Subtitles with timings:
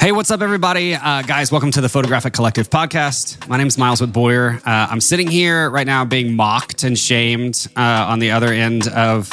[0.00, 0.94] Hey, what's up, everybody?
[0.94, 3.48] Uh, guys, welcome to the Photographic Collective podcast.
[3.48, 4.60] My name is Miles Witt Boyer.
[4.64, 8.88] Uh, I'm sitting here right now being mocked and shamed uh, on the other end
[8.88, 9.30] of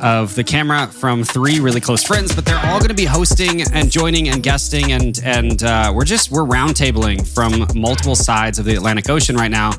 [0.00, 3.62] of the camera from three really close friends, but they're all going to be hosting
[3.72, 8.64] and joining and guesting, and and uh, we're just we're roundtabling from multiple sides of
[8.64, 9.72] the Atlantic Ocean right now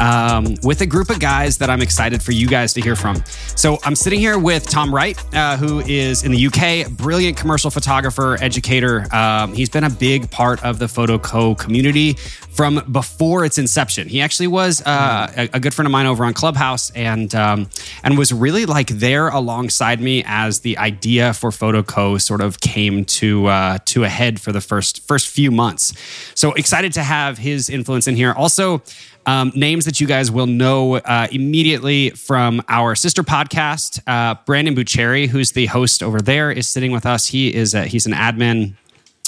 [0.00, 3.22] um, with a group of guys that I'm excited for you guys to hear from.
[3.56, 7.70] So I'm sitting here with Tom Wright, uh, who is in the UK, brilliant commercial
[7.70, 9.06] photographer, educator.
[9.14, 12.16] Um, he's been a big part of the Photo Co community
[12.54, 14.08] from before its inception.
[14.08, 17.68] He actually was uh, a, a, good friend of mine over on Clubhouse, and um,
[18.04, 22.60] and was really like there alongside me as the idea for Photo Co sort of
[22.60, 25.92] came to uh, to a head for the first first few months.
[26.34, 28.32] So excited to have his influence in here.
[28.32, 28.82] Also.
[29.26, 34.00] Um, names that you guys will know uh, immediately from our sister podcast.
[34.06, 37.26] Uh, Brandon Buccheri, who's the host over there, is sitting with us.
[37.26, 38.74] He is a, he's an admin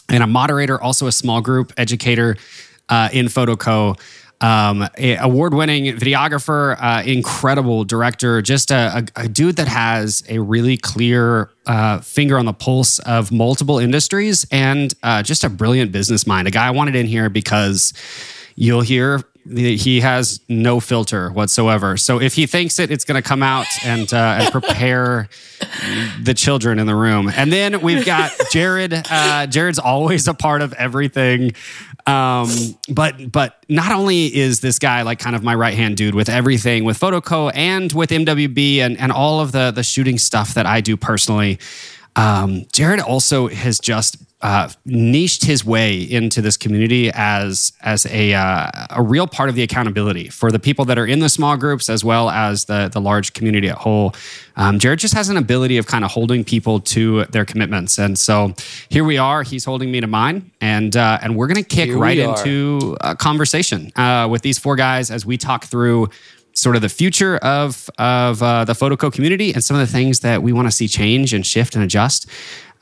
[0.09, 2.37] and a moderator, also a small group educator
[2.89, 3.99] uh, in PhotoCo.
[4.39, 10.77] Um, award-winning videographer, uh, incredible director, just a, a, a, dude that has a really
[10.77, 16.27] clear uh, finger on the pulse of multiple industries and uh, just a brilliant business
[16.27, 16.47] mind.
[16.47, 17.95] A guy I wanted in here because
[18.57, 19.23] you'll hear
[19.55, 21.97] he has no filter whatsoever.
[21.97, 25.29] So if he thinks it, it's going to come out and uh, and prepare
[26.23, 27.31] the children in the room.
[27.35, 28.95] And then we've got Jared.
[29.11, 31.53] Uh, Jared's always a part of everything.
[32.07, 32.49] Um,
[32.89, 36.29] but but not only is this guy like kind of my right hand dude with
[36.29, 40.67] everything with PhotoCo and with MWB and and all of the the shooting stuff that
[40.67, 41.59] I do personally.
[42.17, 48.35] Um, Jared also has just uh, niched his way into this community as as a
[48.35, 51.57] uh, a real part of the accountability for the people that are in the small
[51.57, 54.15] groups as well as the the large community at whole.
[54.57, 58.19] Um, Jared just has an ability of kind of holding people to their commitments, and
[58.19, 58.55] so
[58.91, 59.43] here we are.
[59.43, 63.91] He's holding me to mine, and uh, and we're gonna kick right into a conversation
[63.97, 66.09] uh, with these four guys as we talk through
[66.57, 70.21] sort of the future of of uh, the PhotoCo community and some of the things
[70.21, 72.29] that we want to see change and shift and adjust.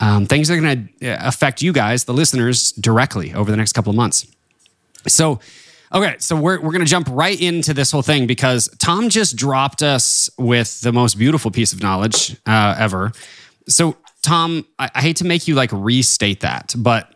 [0.01, 3.57] Um, things that are going to uh, affect you guys, the listeners, directly over the
[3.57, 4.27] next couple of months.
[5.07, 5.39] So,
[5.93, 9.37] okay, so we're we're going to jump right into this whole thing because Tom just
[9.37, 13.13] dropped us with the most beautiful piece of knowledge uh, ever.
[13.69, 17.14] So, Tom, I, I hate to make you like restate that, but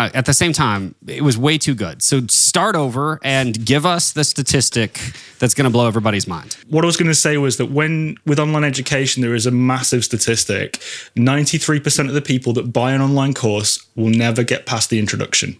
[0.00, 2.02] uh, at the same time, it was way too good.
[2.02, 4.98] So start over and give us the statistic
[5.38, 6.56] that's going to blow everybody's mind.
[6.68, 9.50] What I was going to say was that when with online education, there is a
[9.50, 10.80] massive statistic
[11.16, 15.58] 93% of the people that buy an online course will never get past the introduction,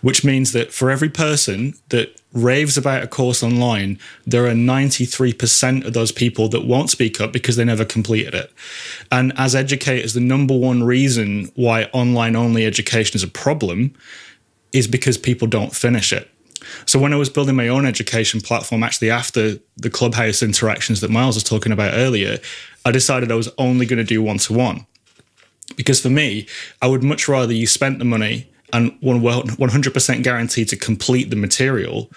[0.00, 5.84] which means that for every person that raves about a course online, there are 93%
[5.84, 8.52] of those people that won't speak up because they never completed it.
[9.10, 13.94] And as educators, the number one reason why online only education is a problem
[14.72, 16.28] is because people don't finish it.
[16.86, 21.10] So when I was building my own education platform, actually after the clubhouse interactions that
[21.10, 22.38] Miles was talking about earlier,
[22.84, 24.86] I decided I was only going to do one to one.
[25.76, 26.46] Because for me,
[26.80, 32.10] I would much rather you spent the money and 100% guaranteed to complete the material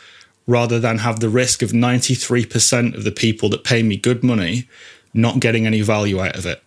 [0.48, 4.68] rather than have the risk of 93% of the people that pay me good money
[5.16, 6.62] not getting any value out of it.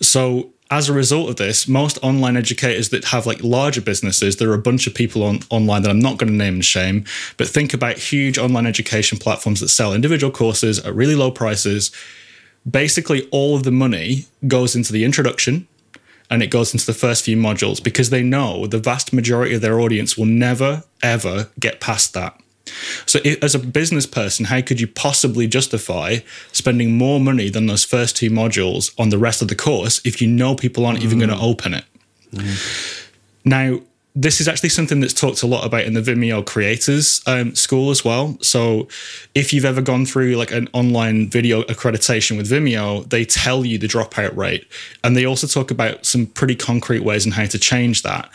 [0.00, 4.50] So, as a result of this, most online educators that have like larger businesses, there
[4.50, 7.04] are a bunch of people on online that I'm not going to name and shame,
[7.36, 11.92] but think about huge online education platforms that sell individual courses at really low prices.
[12.68, 15.68] Basically, all of the money goes into the introduction,
[16.30, 19.60] and it goes into the first few modules because they know the vast majority of
[19.60, 22.40] their audience will never, ever get past that.
[23.06, 26.18] So, as a business person, how could you possibly justify
[26.50, 30.20] spending more money than those first two modules on the rest of the course if
[30.20, 31.04] you know people aren't mm.
[31.04, 31.84] even going to open it?
[32.32, 33.08] Mm.
[33.44, 33.80] Now,
[34.16, 37.90] this is actually something that's talked a lot about in the Vimeo creators um, school
[37.90, 38.38] as well.
[38.40, 38.88] So,
[39.34, 43.76] if you've ever gone through like an online video accreditation with Vimeo, they tell you
[43.76, 44.66] the dropout rate,
[45.04, 48.30] and they also talk about some pretty concrete ways and how to change that.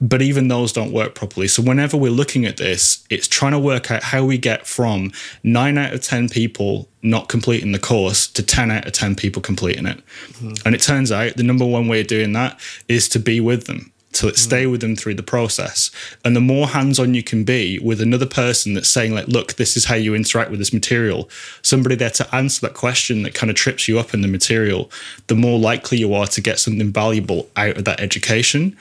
[0.00, 1.48] But even those don't work properly.
[1.48, 5.10] So, whenever we're looking at this, it's trying to work out how we get from
[5.42, 9.40] nine out of 10 people not completing the course to 10 out of 10 people
[9.40, 10.02] completing it.
[10.32, 10.52] Mm-hmm.
[10.66, 13.64] And it turns out the number one way of doing that is to be with
[13.64, 14.36] them to mm.
[14.36, 15.90] stay with them through the process.
[16.24, 19.54] And the more hands on you can be with another person that's saying, like, look,
[19.54, 21.28] this is how you interact with this material,
[21.62, 24.90] somebody there to answer that question that kind of trips you up in the material,
[25.26, 28.76] the more likely you are to get something valuable out of that education.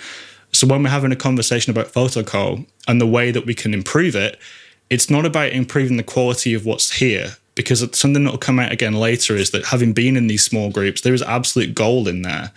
[0.52, 4.16] So when we're having a conversation about PhotoCo and the way that we can improve
[4.16, 4.40] it,
[4.90, 8.72] it's not about improving the quality of what's here because something that will come out
[8.72, 12.22] again later is that having been in these small groups, there is absolute gold in
[12.24, 12.52] there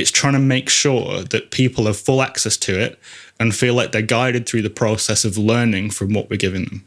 [0.00, 2.98] It's trying to make sure that people have full access to it
[3.38, 6.86] and feel like they're guided through the process of learning from what we're giving them.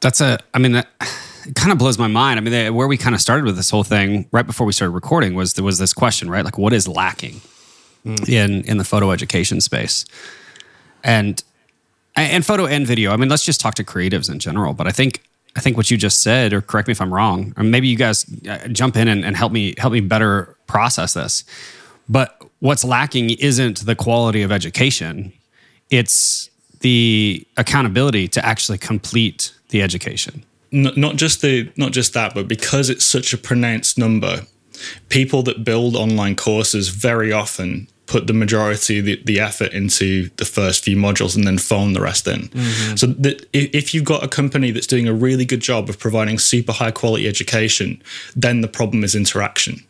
[0.00, 0.88] That's a, I mean, that
[1.46, 2.38] it kind of blows my mind.
[2.38, 4.72] I mean, they, where we kind of started with this whole thing right before we
[4.72, 6.44] started recording was there was this question, right?
[6.44, 7.40] Like, what is lacking
[8.04, 8.28] mm.
[8.28, 10.04] in in the photo education space?
[11.02, 11.42] And
[12.16, 13.12] and photo and video.
[13.12, 14.72] I mean, let's just talk to creatives in general.
[14.72, 15.22] But I think
[15.56, 17.96] I think what you just said, or correct me if I'm wrong, or maybe you
[17.96, 21.44] guys uh, jump in and, and help me help me better process this.
[22.08, 25.32] But what's lacking isn't the quality of education;
[25.90, 30.44] it's the accountability to actually complete the education.
[30.70, 34.42] Not, not just the not just that, but because it's such a pronounced number,
[35.08, 40.28] people that build online courses very often put the majority of the, the effort into
[40.36, 42.48] the first few modules and then phone the rest in.
[42.48, 42.96] Mm-hmm.
[42.96, 46.38] So that if you've got a company that's doing a really good job of providing
[46.38, 48.02] super high quality education,
[48.36, 49.82] then the problem is interaction.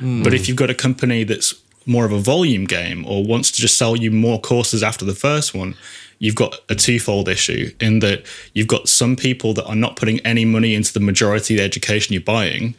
[0.00, 0.24] Mm.
[0.24, 1.54] But if you've got a company that's
[1.86, 5.14] more of a volume game or wants to just sell you more courses after the
[5.14, 5.74] first one,
[6.18, 8.24] you've got a twofold issue in that
[8.54, 11.64] you've got some people that are not putting any money into the majority of the
[11.64, 12.74] education you're buying,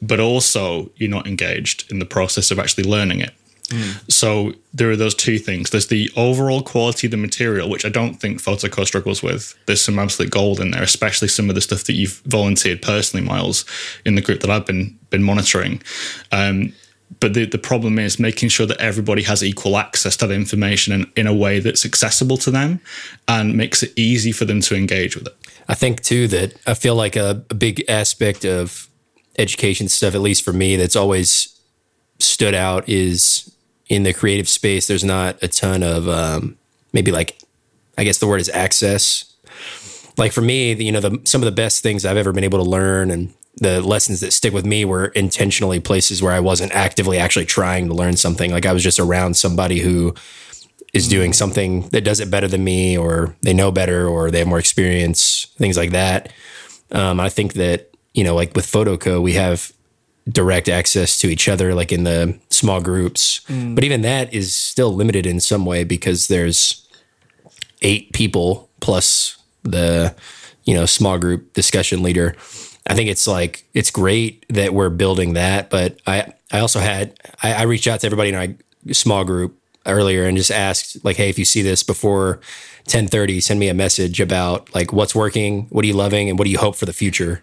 [0.00, 3.32] but also you're not engaged in the process of actually learning it.
[4.08, 5.70] So there are those two things.
[5.70, 9.54] There's the overall quality of the material, which I don't think Photoco struggles with.
[9.66, 13.26] There's some absolute gold in there, especially some of the stuff that you've volunteered personally,
[13.26, 13.64] Miles,
[14.04, 15.82] in the group that I've been been monitoring.
[16.30, 16.72] Um,
[17.20, 20.92] but the, the problem is making sure that everybody has equal access to the information
[20.92, 22.80] in, in a way that's accessible to them
[23.28, 25.36] and makes it easy for them to engage with it.
[25.68, 28.88] I think too that I feel like a, a big aspect of
[29.38, 31.58] education stuff, at least for me, that's always
[32.18, 33.54] stood out is
[33.92, 36.56] in the creative space, there's not a ton of um,
[36.94, 37.38] maybe like,
[37.98, 39.30] I guess the word is access.
[40.16, 42.64] Like for me, you know, the, some of the best things I've ever been able
[42.64, 46.72] to learn and the lessons that stick with me were intentionally places where I wasn't
[46.72, 48.50] actively actually trying to learn something.
[48.50, 50.14] Like I was just around somebody who
[50.94, 51.34] is doing mm.
[51.34, 54.58] something that does it better than me, or they know better, or they have more
[54.58, 56.32] experience, things like that.
[56.92, 59.70] Um, I think that you know, like with Photoco, we have
[60.28, 63.40] direct access to each other, like in the small groups.
[63.48, 63.74] Mm.
[63.74, 66.86] But even that is still limited in some way because there's
[67.82, 70.14] eight people plus the
[70.64, 72.36] you know small group discussion leader.
[72.86, 77.18] I think it's like it's great that we're building that, but I I also had
[77.42, 81.16] I, I reached out to everybody in our small group earlier and just asked like,
[81.16, 82.40] hey, if you see this before
[82.84, 86.44] 1030, send me a message about like what's working, what are you loving, and what
[86.44, 87.42] do you hope for the future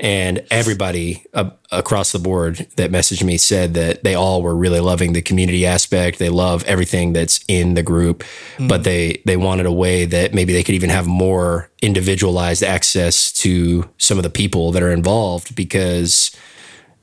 [0.00, 4.78] and everybody uh, across the board that messaged me said that they all were really
[4.78, 6.18] loving the community aspect.
[6.18, 8.22] They love everything that's in the group,
[8.56, 8.68] mm.
[8.68, 13.32] but they they wanted a way that maybe they could even have more individualized access
[13.32, 16.30] to some of the people that are involved because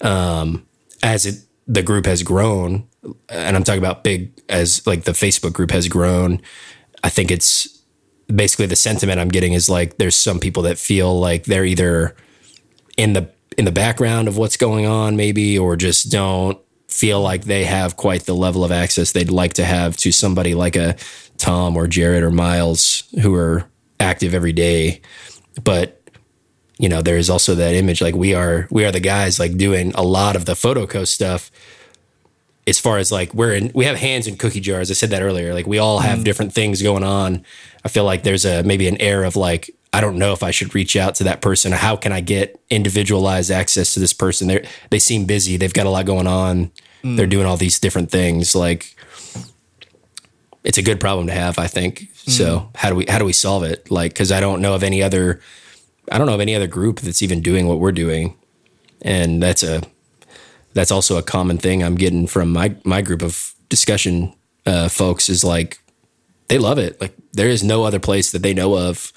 [0.02, 0.66] um,
[1.04, 1.36] as it
[1.68, 2.88] the group has grown,
[3.28, 6.42] and I'm talking about big as like the Facebook group has grown.
[7.04, 7.82] I think it's
[8.34, 12.16] basically the sentiment I'm getting is like there's some people that feel like they're either
[12.98, 17.46] in the in the background of what's going on maybe or just don't feel like
[17.46, 20.96] they have quite the level of access they'd like to have to somebody like a
[21.38, 23.70] Tom or Jared or Miles who are
[24.00, 25.02] active every day.
[25.64, 26.02] But
[26.78, 29.56] you know there is also that image like we are we are the guys like
[29.56, 31.52] doing a lot of the photo photoco stuff.
[32.68, 34.90] As far as like we're in we have hands in cookie jars.
[34.90, 35.54] I said that earlier.
[35.54, 36.24] Like we all have mm.
[36.24, 37.46] different things going on.
[37.84, 40.52] I feel like there's a maybe an air of like I don't know if I
[40.52, 41.72] should reach out to that person.
[41.72, 44.50] How can I get individualized access to this person?
[44.50, 45.56] They they seem busy.
[45.56, 46.74] They've got a lot going on.
[47.02, 47.16] Mm.
[47.16, 48.54] They're doing all these different things.
[48.54, 48.94] Like
[50.66, 52.02] it's a good problem to have, I think.
[52.02, 52.30] Mm.
[52.30, 53.90] So how do we how do we solve it?
[53.90, 55.40] Like because I don't know of any other
[56.12, 58.36] I don't know of any other group that's even doing what we're doing,
[59.02, 59.82] and that's a
[60.74, 64.36] that's also a common thing I'm getting from my my group of discussion
[64.66, 65.80] uh, folks is like
[66.50, 67.00] they love it.
[67.00, 69.14] Like there is no other place that they know of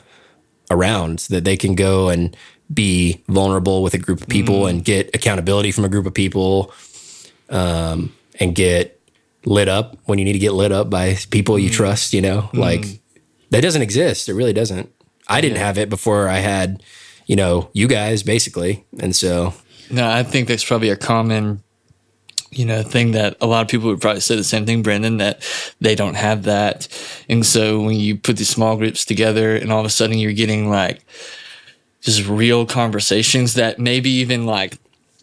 [0.71, 2.37] around that they can go and
[2.73, 4.71] be vulnerable with a group of people mm.
[4.71, 6.73] and get accountability from a group of people
[7.49, 9.01] um, and get
[9.45, 11.63] lit up when you need to get lit up by people mm.
[11.63, 12.59] you trust, you know, mm.
[12.59, 12.85] like
[13.51, 14.29] that doesn't exist.
[14.29, 14.93] It really doesn't.
[15.29, 15.67] I didn't yeah.
[15.67, 16.83] have it before I had,
[17.27, 18.85] you know, you guys basically.
[19.01, 19.55] And so.
[19.91, 21.63] No, I think that's probably a common
[22.51, 25.19] you know, thing that a lot of people would probably say the same thing, brandon
[25.19, 25.43] that
[25.81, 26.89] they don't have that.
[27.29, 30.33] And so when you put these small groups together and all of a sudden you're
[30.33, 31.05] getting like
[32.01, 34.79] just real conversations that maybe even like,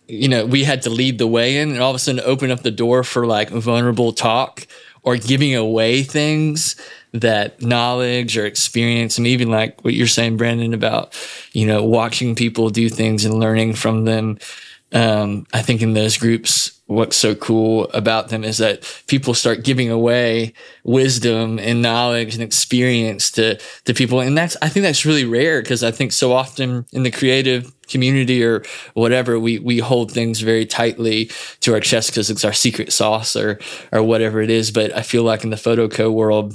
[0.08, 2.52] you know, we had to lead the way in and all of a sudden open
[2.52, 4.68] up the door for like vulnerable talk
[5.02, 6.76] or giving away things
[7.12, 11.18] that knowledge or experience and even like what you're saying, Brandon, about,
[11.54, 14.38] you know, watching people do things and learning from them
[14.96, 19.66] um, I think in those groups, what's so cool about them is that people start
[19.66, 20.54] giving away
[20.86, 24.22] wisdom and knowledge and experience to, to people.
[24.22, 27.74] And that's, I think that's really rare because I think so often in the creative
[27.88, 32.54] community or whatever, we, we hold things very tightly to our chest because it's our
[32.54, 33.60] secret sauce or,
[33.92, 34.72] or whatever it is.
[34.72, 36.54] But I feel like in the photo co world,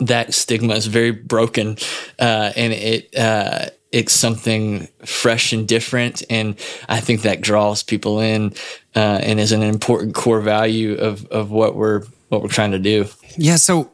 [0.00, 1.76] that stigma is very broken,
[2.18, 6.24] uh, and it, uh, it's something fresh and different.
[6.28, 6.56] And
[6.88, 8.52] I think that draws people in
[8.96, 12.80] uh, and is an important core value of, of what we're what we're trying to
[12.80, 13.06] do.
[13.36, 13.54] Yeah.
[13.56, 13.92] So,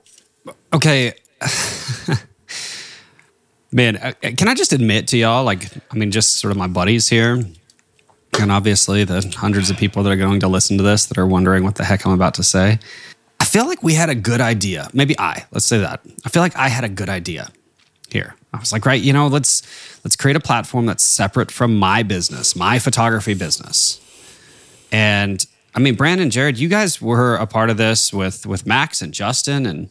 [0.72, 1.12] okay.
[3.72, 6.66] Man, uh, can I just admit to y'all, like, I mean, just sort of my
[6.66, 7.44] buddies here,
[8.40, 11.26] and obviously the hundreds of people that are going to listen to this that are
[11.26, 12.78] wondering what the heck I'm about to say.
[13.38, 14.88] I feel like we had a good idea.
[14.94, 16.00] Maybe I, let's say that.
[16.24, 17.52] I feel like I had a good idea
[18.08, 18.34] here.
[18.52, 19.62] I was like, right, you know, let's
[20.04, 24.00] let's create a platform that's separate from my business, my photography business.
[24.90, 29.02] And I mean, Brandon, Jared, you guys were a part of this with with Max
[29.02, 29.88] and Justin, and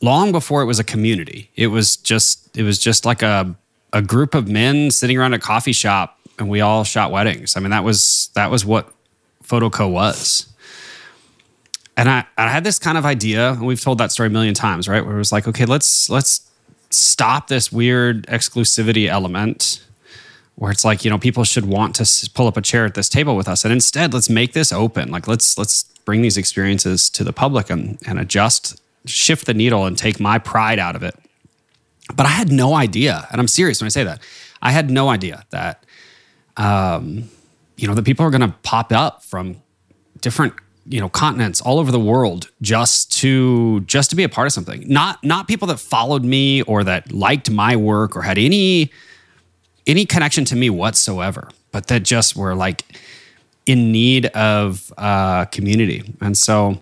[0.00, 1.50] long before it was a community.
[1.54, 3.54] It was just it was just like a
[3.92, 7.56] a group of men sitting around a coffee shop, and we all shot weddings.
[7.56, 8.92] I mean, that was that was what
[9.44, 10.46] Photoco was.
[11.96, 14.54] And I, I had this kind of idea, and we've told that story a million
[14.54, 15.04] times, right?
[15.04, 16.49] Where it was like, okay, let's let's
[16.90, 19.84] stop this weird exclusivity element
[20.56, 23.08] where it's like you know people should want to pull up a chair at this
[23.08, 23.64] table with us.
[23.64, 25.10] And instead let's make this open.
[25.10, 29.86] Like let's let's bring these experiences to the public and and adjust shift the needle
[29.86, 31.14] and take my pride out of it.
[32.14, 34.20] But i had no idea and i'm serious when i say that
[34.60, 35.84] i had no idea that
[36.56, 37.30] um
[37.76, 39.62] you know that people are going to pop up from
[40.20, 40.54] different
[40.86, 44.52] you know continents all over the world just to just to be a part of
[44.52, 44.88] something.
[44.88, 48.90] Not not people that followed me or that liked my work or had any
[49.86, 52.84] any connection to me whatsoever but that just were like
[53.66, 56.02] in need of uh community.
[56.20, 56.80] And so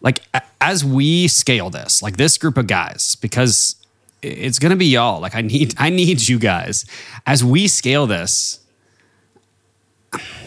[0.00, 0.22] like
[0.60, 3.76] as we scale this like this group of guys because
[4.22, 5.20] it's going to be y'all.
[5.20, 6.84] Like i need i need you guys.
[7.26, 8.60] As we scale this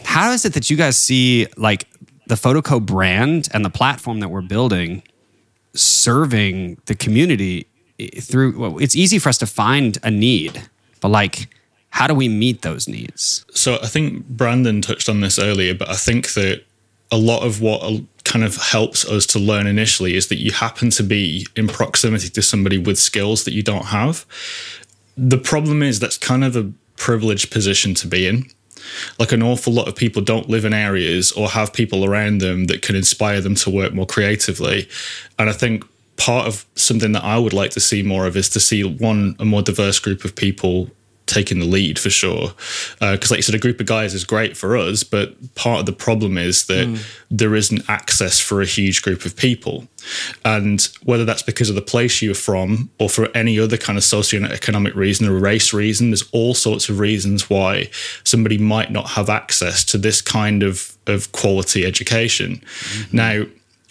[0.03, 1.87] how is it that you guys see like
[2.29, 5.03] the Photoco brand and the platform that we're building
[5.73, 7.67] serving the community
[8.21, 10.69] through well, it's easy for us to find a need
[11.01, 11.53] but like
[11.91, 13.45] how do we meet those needs?
[13.53, 16.63] So i think brandon touched on this earlier but i think that
[17.11, 20.51] a lot of what uh, kind of helps us to learn initially is that you
[20.51, 24.27] happen to be in proximity to somebody with skills that you don't have.
[25.17, 28.45] The problem is that's kind of a privileged position to be in
[29.19, 32.65] like an awful lot of people don't live in areas or have people around them
[32.65, 34.87] that can inspire them to work more creatively.
[35.37, 35.85] And I think
[36.17, 39.35] part of something that I would like to see more of is to see one,
[39.39, 40.89] a more diverse group of people
[41.29, 42.49] taking the lead for sure.
[42.99, 45.79] Because, uh, like you said, a group of guys is great for us, but part
[45.79, 47.01] of the problem is that mm.
[47.29, 49.87] there isn't access for a huge group of people.
[50.43, 54.03] And whether that's because of the place you're from or for any other kind of
[54.03, 57.89] socioeconomic reason or race reason, there's all sorts of reasons why
[58.23, 62.57] somebody might not have access to this kind of, of quality education.
[62.57, 63.15] Mm-hmm.
[63.15, 63.45] Now,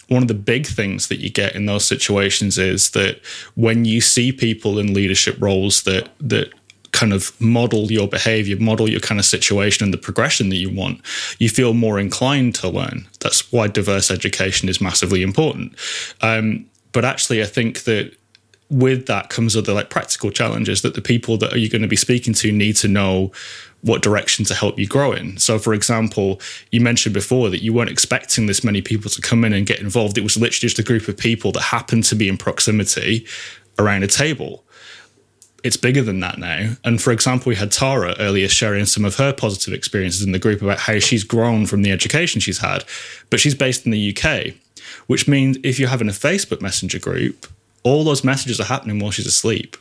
[0.09, 3.21] one of the big things that you get in those situations is that
[3.55, 6.51] when you see people in leadership roles that that
[6.91, 10.69] kind of model your behavior, model your kind of situation and the progression that you
[10.69, 11.01] want,
[11.37, 13.07] you feel more inclined to learn.
[13.19, 15.75] That's why diverse education is massively important.
[16.21, 18.15] Um, but actually, I think that
[18.69, 21.95] with that comes other like practical challenges that the people that you're going to be
[21.95, 23.31] speaking to need to know
[23.81, 25.37] what direction to help you grow in.
[25.37, 26.39] So, for example,
[26.71, 29.79] you mentioned before that you weren't expecting this many people to come in and get
[29.79, 30.17] involved.
[30.17, 33.25] It was literally just a group of people that happened to be in proximity
[33.79, 34.63] around a table
[35.63, 36.73] it's bigger than that now.
[36.83, 40.39] And for example, we had Tara earlier sharing some of her positive experiences in the
[40.39, 42.83] group about how she's grown from the education she's had,
[43.29, 44.53] but she's based in the UK,
[45.07, 47.47] which means if you're having a Facebook Messenger group,
[47.83, 49.77] all those messages are happening while she's asleep.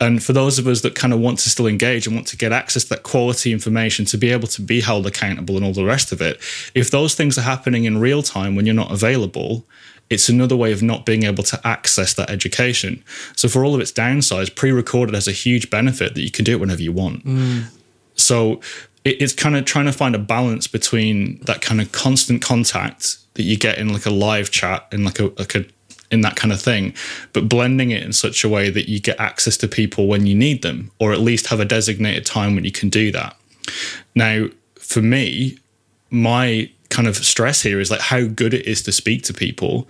[0.00, 2.36] And for those of us that kind of want to still engage and want to
[2.36, 5.72] get access to that quality information to be able to be held accountable and all
[5.72, 6.40] the rest of it,
[6.74, 9.64] if those things are happening in real time when you're not available,
[10.10, 13.02] it's another way of not being able to access that education.
[13.36, 16.44] So, for all of its downsides, pre recorded has a huge benefit that you can
[16.44, 17.24] do it whenever you want.
[17.24, 17.64] Mm.
[18.14, 18.60] So,
[19.04, 23.18] it, it's kind of trying to find a balance between that kind of constant contact
[23.34, 25.64] that you get in like a live chat and like a, like a
[26.10, 26.94] in that kind of thing,
[27.32, 30.34] but blending it in such a way that you get access to people when you
[30.34, 33.36] need them, or at least have a designated time when you can do that.
[34.14, 34.46] Now,
[34.78, 35.58] for me,
[36.10, 39.88] my kind of stress here is like how good it is to speak to people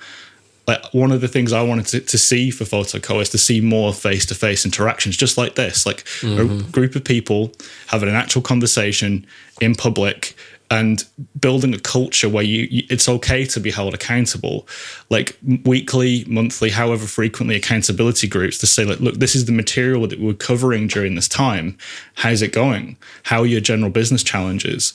[0.67, 3.61] like one of the things I wanted to, to see for Photoco is to see
[3.61, 6.71] more face to face interactions, just like this, like a mm-hmm.
[6.71, 7.53] group of people
[7.89, 9.27] having an actual conversation
[9.61, 10.35] in public
[10.71, 11.05] and
[11.39, 14.67] building a culture where you, you it's okay to be held accountable,
[15.11, 20.07] like weekly, monthly, however frequently accountability groups to say like, look, this is the material
[20.07, 21.77] that we're covering during this time.
[22.15, 22.97] How's it going?
[23.25, 24.95] How are your general business challenges?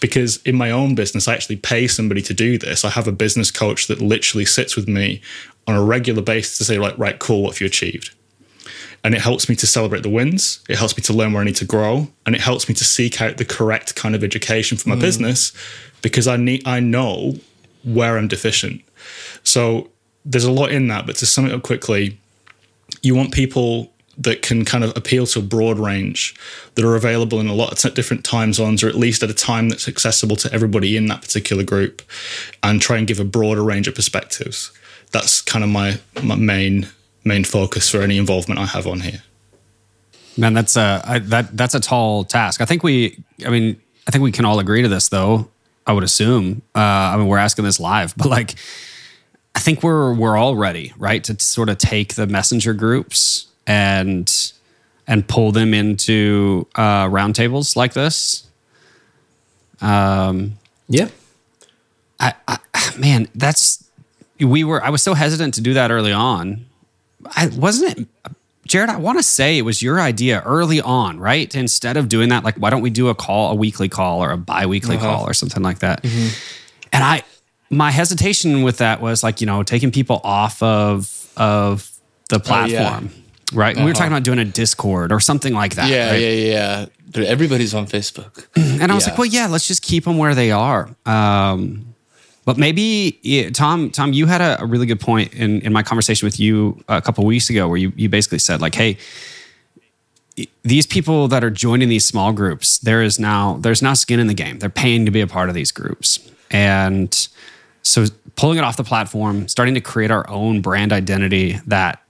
[0.00, 2.84] Because in my own business, I actually pay somebody to do this.
[2.84, 5.20] I have a business coach that literally sits with me
[5.66, 8.10] on a regular basis to say, right, right, cool, what have you achieved?
[9.04, 10.60] And it helps me to celebrate the wins.
[10.68, 12.84] It helps me to learn where I need to grow, and it helps me to
[12.84, 15.00] seek out the correct kind of education for my mm.
[15.00, 15.52] business
[16.02, 17.36] because I need I know
[17.82, 18.82] where I'm deficient.
[19.42, 19.88] So
[20.24, 22.18] there's a lot in that, but to sum it up quickly,
[23.02, 23.89] you want people
[24.20, 26.34] that can kind of appeal to a broad range
[26.74, 29.34] that are available in a lot of different time zones or at least at a
[29.34, 32.02] time that's accessible to everybody in that particular group
[32.62, 34.70] and try and give a broader range of perspectives
[35.10, 36.88] that's kind of my, my main
[37.24, 39.22] main focus for any involvement i have on here
[40.36, 42.60] Man, that's a I, that that's a tall task.
[42.60, 45.50] I think we, I mean, I think we can all agree to this, though.
[45.86, 46.62] I would assume.
[46.74, 48.54] Uh, I mean, we're asking this live, but like,
[49.54, 54.52] I think we're we're all ready, right, to sort of take the messenger groups and
[55.06, 58.46] and pull them into uh, roundtables like this.
[59.80, 61.08] Um, yeah.
[62.20, 62.58] I, I,
[62.98, 63.84] man, that's
[64.38, 64.84] we were.
[64.84, 66.66] I was so hesitant to do that early on.
[67.34, 68.08] I wasn't it,
[68.66, 68.90] Jared.
[68.90, 71.54] I want to say it was your idea early on, right?
[71.54, 74.30] Instead of doing that, like, why don't we do a call, a weekly call, or
[74.32, 75.06] a bi-weekly uh-huh.
[75.06, 76.02] call, or something like that?
[76.02, 76.28] Mm-hmm.
[76.92, 77.22] And I,
[77.70, 81.90] my hesitation with that was like, you know, taking people off of of
[82.28, 83.10] the oh, platform.
[83.52, 85.88] Right, we were talking about doing a Discord or something like that.
[85.88, 86.20] Yeah, right?
[86.20, 86.86] yeah, yeah.
[87.12, 88.46] But everybody's on Facebook.
[88.80, 89.10] And I was Yeah.
[89.10, 90.88] like, well, yeah, let's just keep them where they are.
[91.04, 91.94] Um,
[92.44, 95.82] but maybe yeah, Tom, Tom, you had a, a really good point in, in my
[95.82, 98.96] conversation with you a couple weeks ago, where you you basically said like, hey,
[100.62, 104.26] these people that are joining these small groups, there is now there's now skin in
[104.26, 104.58] the game.
[104.58, 106.18] They're paying to be a part of these groups,
[106.50, 107.28] and
[107.82, 112.02] so pulling it off the platform, starting to create our own brand identity that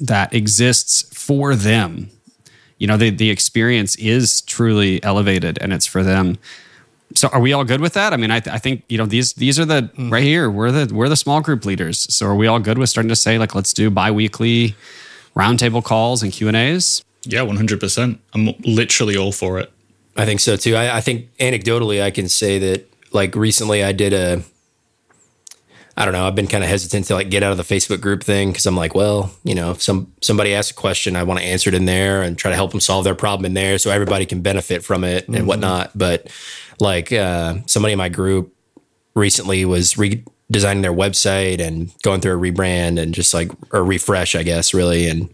[0.00, 2.10] that exists for them.
[2.78, 6.38] You know, the the experience is truly elevated, and it's for them.
[7.14, 8.12] So, are we all good with that?
[8.12, 10.10] I mean, I, I think you know these these are the mm-hmm.
[10.10, 10.50] right here.
[10.50, 12.12] We're the we're the small group leaders.
[12.12, 14.74] So, are we all good with starting to say like, let's do biweekly
[15.36, 17.04] roundtable calls and Q and A's?
[17.26, 19.72] yeah 100% i'm literally all for it
[20.16, 20.76] I think so too.
[20.76, 24.42] I, I think anecdotally, I can say that like recently I did a,
[25.96, 28.00] I don't know, I've been kind of hesitant to like get out of the Facebook
[28.00, 31.22] group thing because I'm like, well, you know, if some somebody asks a question, I
[31.22, 33.54] want to answer it in there and try to help them solve their problem in
[33.54, 35.96] there so everybody can benefit from it and whatnot.
[35.96, 36.32] But
[36.80, 38.52] like uh, somebody in my group
[39.14, 44.34] recently was redesigning their website and going through a rebrand and just like a refresh,
[44.34, 45.32] I guess, really, and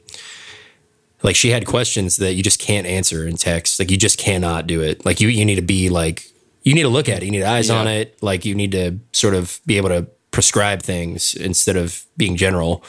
[1.23, 3.79] like she had questions that you just can't answer in text.
[3.79, 5.07] Like you just cannot do it.
[5.07, 6.27] Like you you need to be like
[6.63, 7.25] you need to look at it.
[7.25, 8.23] You need eyes on it.
[8.23, 12.85] Like you need to sort of be able to prescribe things instead of being general.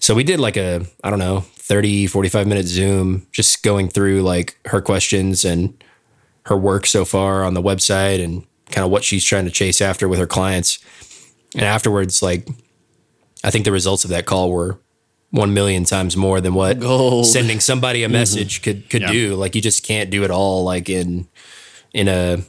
[0.00, 4.22] So we did like a I don't know, 30 45 minute Zoom just going through
[4.22, 5.82] like her questions and
[6.46, 9.80] her work so far on the website and kind of what she's trying to chase
[9.80, 10.78] after with her clients.
[11.54, 12.48] And afterwards like
[13.44, 14.80] I think the results of that call were
[15.30, 17.26] 1 million times more than what Gold.
[17.26, 18.14] sending somebody a mm-hmm.
[18.14, 19.12] message could could Yeah.
[19.12, 19.34] do.
[19.34, 21.28] Like you just can't do it all like in
[21.92, 22.42] in a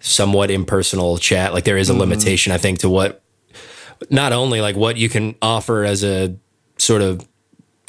[0.00, 1.52] somewhat impersonal chat.
[1.52, 2.00] Like there is a mm-hmm.
[2.00, 3.22] limitation, I think, to what
[4.10, 6.36] not only like what you can offer as a
[6.76, 7.26] sort of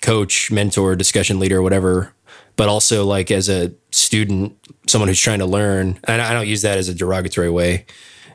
[0.02, 2.14] coach, mentor, discussion leader, whatever,
[2.56, 6.00] but also like as a student, someone who's trying to learn.
[6.06, 7.86] And I don't use that as a derogatory way,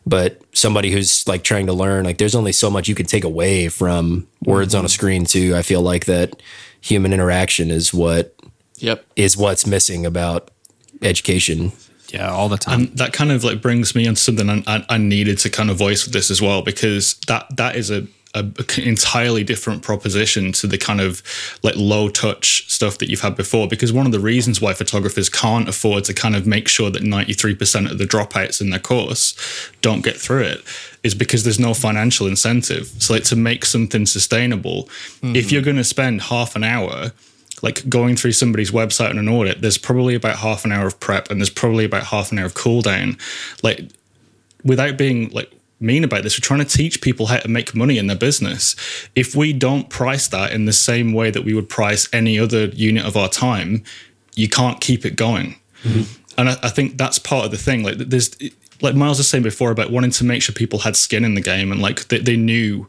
[0.06, 3.24] but somebody who's like trying to learn, like there's only so much you can take
[3.24, 4.92] away from words on a mm-hmm.
[4.92, 5.54] screen too.
[5.56, 6.40] I feel like that
[6.80, 8.34] human interaction is what
[8.78, 9.04] Yep.
[9.16, 10.50] is what's missing about
[11.00, 11.72] education.
[12.14, 12.80] Yeah, all the time.
[12.80, 15.68] and that kind of like brings me on something I, I, I needed to kind
[15.68, 18.46] of voice with this as well because that that is a, a
[18.78, 21.24] entirely different proposition to the kind of
[21.64, 25.28] like low touch stuff that you've had before because one of the reasons why photographers
[25.28, 29.36] can't afford to kind of make sure that 93% of the dropouts in their course
[29.82, 30.62] don't get through it
[31.02, 35.48] is because there's no financial incentive so like to make something sustainable if mm-hmm.
[35.52, 37.10] you're going to spend half an hour
[37.64, 41.00] like going through somebody's website on an audit, there's probably about half an hour of
[41.00, 43.16] prep and there's probably about half an hour of cool down.
[43.62, 43.88] Like
[44.62, 45.50] without being like
[45.80, 48.76] mean about this, we're trying to teach people how to make money in their business.
[49.14, 52.66] If we don't price that in the same way that we would price any other
[52.66, 53.82] unit of our time,
[54.34, 55.56] you can't keep it going.
[55.84, 56.02] Mm-hmm.
[56.36, 57.82] And I, I think that's part of the thing.
[57.82, 58.36] Like there's
[58.82, 61.40] like Miles was saying before about wanting to make sure people had skin in the
[61.40, 62.88] game and like they, they knew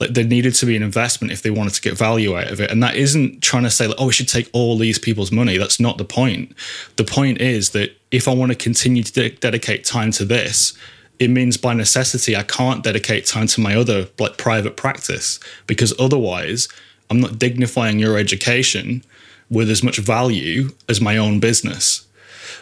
[0.00, 2.60] like there needed to be an investment if they wanted to get value out of
[2.60, 2.70] it.
[2.70, 5.58] And that isn't trying to say like, oh, we should take all these people's money.
[5.58, 6.54] That's not the point.
[6.96, 10.72] The point is that if I want to continue to de- dedicate time to this,
[11.18, 15.92] it means by necessity I can't dedicate time to my other like private practice because
[16.00, 16.66] otherwise
[17.10, 19.04] I'm not dignifying your education
[19.50, 22.06] with as much value as my own business.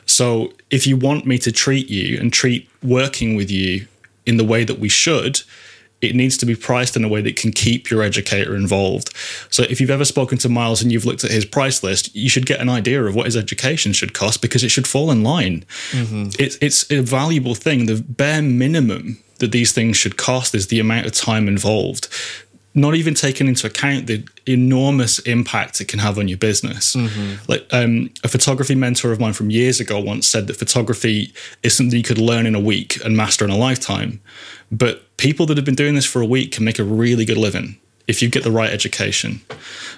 [0.06, 3.86] So if you want me to treat you and treat working with you
[4.26, 5.42] in the way that we should,
[6.00, 9.12] it needs to be priced in a way that can keep your educator involved.
[9.50, 12.28] So if you've ever spoken to Miles and you've looked at his price list, you
[12.28, 15.22] should get an idea of what his education should cost because it should fall in
[15.22, 15.64] line.
[15.90, 16.30] Mm-hmm.
[16.38, 17.86] It's it's a valuable thing.
[17.86, 22.08] The bare minimum that these things should cost is the amount of time involved.
[22.74, 26.94] Not even taking into account the enormous impact it can have on your business.
[26.94, 27.50] Mm-hmm.
[27.50, 31.76] Like um, a photography mentor of mine from years ago once said that photography is
[31.76, 34.20] something you could learn in a week and master in a lifetime.
[34.70, 37.38] But people that have been doing this for a week can make a really good
[37.38, 39.40] living if you get the right education.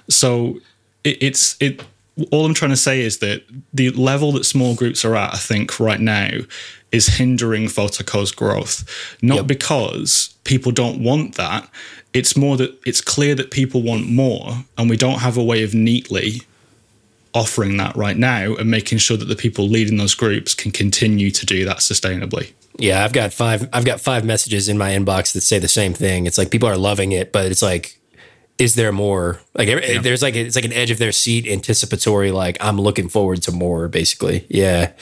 [0.08, 0.60] So
[1.04, 1.82] it, it's it.
[2.30, 5.38] All I'm trying to say is that the level that small groups are at, I
[5.38, 6.30] think, right now,
[6.92, 9.16] is hindering Photoco's growth.
[9.22, 9.46] Not yep.
[9.46, 11.70] because people don't want that.
[12.12, 15.62] It's more that it's clear that people want more, and we don't have a way
[15.62, 16.42] of neatly
[17.32, 21.30] offering that right now and making sure that the people leading those groups can continue
[21.30, 22.52] to do that sustainably.
[22.78, 23.68] Yeah, I've got five.
[23.72, 26.26] I've got five messages in my inbox that say the same thing.
[26.26, 27.96] It's like people are loving it, but it's like,
[28.58, 29.40] is there more?
[29.54, 30.00] Like, yeah.
[30.00, 32.32] there's like it's like an edge of their seat, anticipatory.
[32.32, 33.86] Like, I'm looking forward to more.
[33.86, 34.92] Basically, yeah.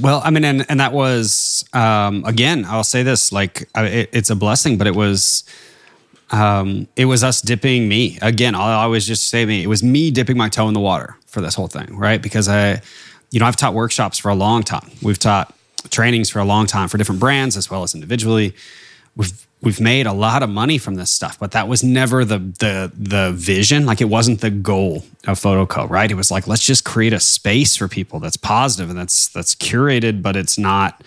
[0.00, 2.64] Well, I mean, and and that was um, again.
[2.66, 5.44] I'll say this: like, it, it's a blessing, but it was.
[6.32, 8.54] Um, it was us dipping me again.
[8.54, 9.64] I'll always just say me.
[9.64, 12.22] It was me dipping my toe in the water for this whole thing, right?
[12.22, 12.82] Because I,
[13.32, 14.88] you know, I've taught workshops for a long time.
[15.02, 15.52] We've taught
[15.88, 18.54] trainings for a long time for different brands as well as individually.
[19.16, 22.38] We've we've made a lot of money from this stuff, but that was never the
[22.38, 23.86] the the vision.
[23.86, 26.10] Like it wasn't the goal of PhotoCo, right?
[26.10, 29.54] It was like let's just create a space for people that's positive and that's that's
[29.54, 31.02] curated, but it's not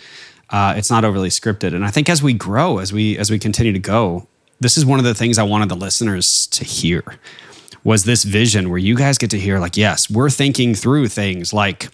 [0.50, 1.74] uh, it's not overly scripted.
[1.74, 4.28] And I think as we grow, as we as we continue to go,
[4.60, 7.04] this is one of the things I wanted the listeners to hear
[7.84, 11.54] was this vision where you guys get to hear like, yes, we're thinking through things
[11.54, 11.90] like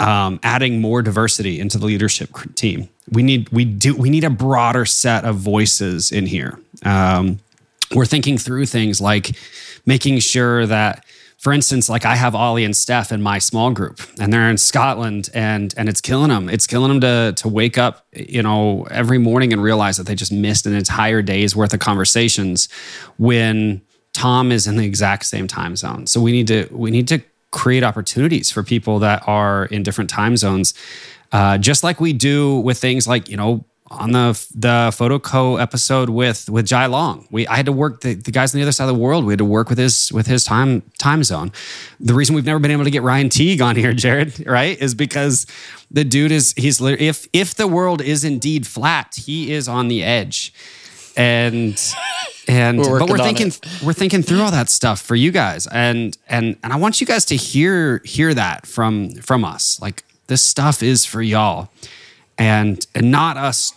[0.00, 2.88] um, adding more diversity into the leadership team.
[3.12, 6.58] We need we do we need a broader set of voices in here.
[6.84, 7.38] Um,
[7.94, 9.36] we're thinking through things like
[9.84, 11.04] making sure that,
[11.38, 14.58] for instance, like I have Ollie and Steph in my small group, and they're in
[14.58, 16.48] Scotland, and and it's killing them.
[16.48, 20.14] It's killing them to to wake up, you know, every morning and realize that they
[20.14, 22.68] just missed an entire day's worth of conversations
[23.18, 23.82] when
[24.12, 26.06] Tom is in the exact same time zone.
[26.06, 30.10] So we need to we need to create opportunities for people that are in different
[30.10, 30.74] time zones.
[31.32, 35.56] Uh, just like we do with things like, you know, on the the photo co
[35.56, 38.62] episode with with Jai Long, we I had to work the, the guys on the
[38.62, 39.24] other side of the world.
[39.24, 41.50] We had to work with his with his time time zone.
[41.98, 44.94] The reason we've never been able to get Ryan Teague on here, Jared, right, is
[44.94, 45.46] because
[45.90, 50.04] the dude is he's if if the world is indeed flat, he is on the
[50.04, 50.54] edge,
[51.16, 51.80] and
[52.48, 53.82] and we're but we're thinking it.
[53.82, 55.66] we're thinking through all that stuff for you guys.
[55.68, 59.80] And and and I want you guys to hear hear that from from us.
[59.80, 61.70] Like this stuff is for y'all.
[62.38, 63.72] And and not us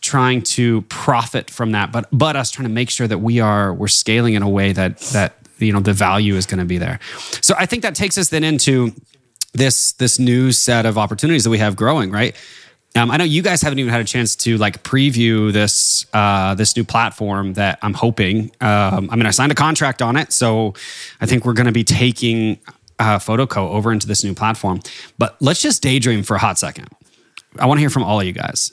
[0.00, 3.74] trying to profit from that but but us trying to make sure that we are
[3.74, 6.78] we're scaling in a way that that you know the value is going to be
[6.78, 7.00] there.
[7.40, 8.92] So I think that takes us then into
[9.52, 12.36] this this new set of opportunities that we have growing right
[12.96, 16.54] um, I know you guys haven't even had a chance to like preview this uh,
[16.54, 18.50] this new platform that I'm hoping.
[18.60, 20.74] Um, I mean, I signed a contract on it, so
[21.20, 22.58] I think we're going to be taking
[22.98, 24.80] uh, PhotoCo over into this new platform.
[25.18, 26.88] But let's just daydream for a hot second.
[27.58, 28.72] I want to hear from all of you guys.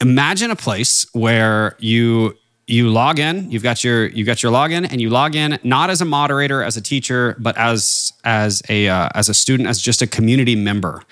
[0.00, 3.50] Imagine a place where you you log in.
[3.50, 6.62] You've got your you've got your login, and you log in not as a moderator,
[6.62, 10.54] as a teacher, but as as a uh, as a student, as just a community
[10.54, 11.02] member.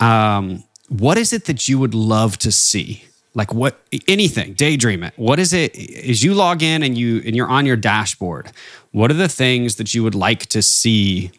[0.00, 3.04] Um, what is it that you would love to see?
[3.34, 5.14] Like what anything, daydream it.
[5.16, 5.74] What is it
[6.06, 8.52] as you log in and you and you're on your dashboard?
[8.90, 11.30] What are the things that you would like to see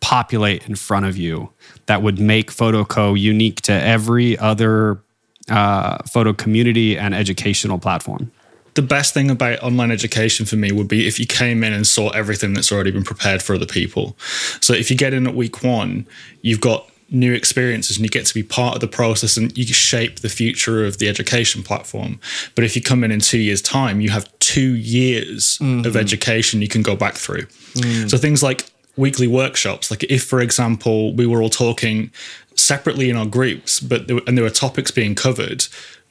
[0.00, 1.50] populate in front of you
[1.86, 5.00] that would make PhotoCo unique to every other
[5.48, 8.30] uh, photo community and educational platform?
[8.74, 11.86] the best thing about online education for me would be if you came in and
[11.86, 14.16] saw everything that's already been prepared for other people.
[14.62, 16.06] So if you get in at week one,
[16.40, 19.66] you've got new experiences and you get to be part of the process and you
[19.66, 22.18] shape the future of the education platform.
[22.54, 25.86] But if you come in in two years' time, you have two years mm-hmm.
[25.86, 27.46] of education you can go back through.
[27.74, 28.10] Mm.
[28.10, 32.10] So things like weekly workshops, like if, for example, we were all talking
[32.56, 35.66] separately in our groups, but there, and there were topics being covered.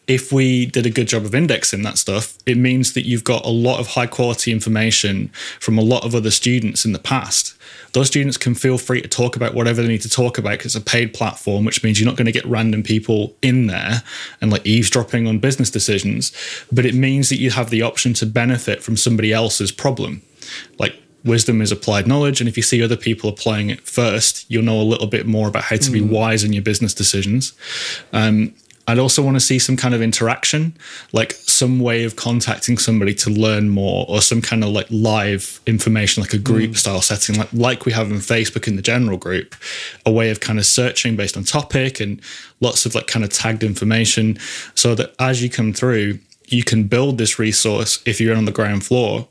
[0.08, 3.46] If we did a good job of indexing that stuff, it means that you've got
[3.46, 7.56] a lot of high quality information from a lot of other students in the past.
[7.94, 10.76] Those students can feel free to talk about whatever they need to talk about because
[10.76, 14.04] it's a paid platform, which means you're not going to get random people in there
[14.40, 16.32] and like eavesdropping on business decisions.
[16.72, 20.22] But it means that you have the option to benefit from somebody else's problem.
[20.80, 24.64] Like wisdom is applied knowledge and if you see other people applying it first you'll
[24.64, 27.54] know a little bit more about how to be wise in your business decisions
[28.12, 28.54] um,
[28.88, 30.76] i'd also want to see some kind of interaction
[31.14, 35.60] like some way of contacting somebody to learn more or some kind of like live
[35.66, 36.44] information like a mm.
[36.52, 39.56] group style setting like like we have in facebook in the general group
[40.06, 42.22] a way of kind of searching based on topic and
[42.60, 44.38] lots of like kind of tagged information
[44.76, 46.18] so that as you come through
[46.52, 49.28] you can build this resource if you're on the ground floor.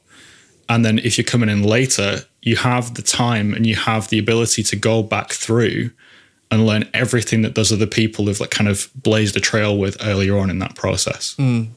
[0.69, 4.19] And then if you're coming in later, you have the time and you have the
[4.19, 5.91] ability to go back through
[6.51, 9.97] and learn everything that those other people have like kind of blazed a trail with
[10.05, 11.35] earlier on in that process.
[11.39, 11.69] Mm.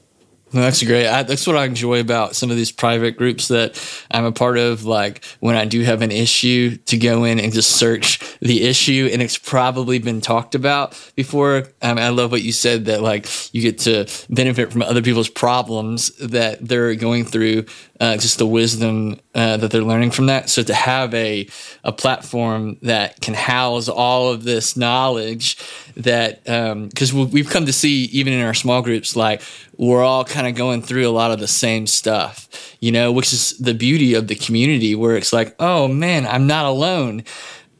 [0.54, 1.08] That's great.
[1.08, 4.60] I, that's what I enjoy about some of these private groups that I'm a part
[4.60, 4.86] of.
[4.86, 9.10] Like when I do have an issue, to go in and just search the issue,
[9.12, 11.64] and it's probably been talked about before.
[11.82, 15.30] Um, I love what you said that like you get to benefit from other people's
[15.30, 17.66] problems that they're going through,
[18.02, 20.50] uh, just the wisdom uh, that they're learning from that.
[20.50, 21.48] So to have a
[21.86, 25.58] a platform that can house all of this knowledge
[25.96, 29.42] that because we've come to see even in our small groups like
[29.78, 33.32] we're all kind of going through a lot of the same stuff you know which
[33.32, 37.24] is the beauty of the community where it's like oh man i'm not alone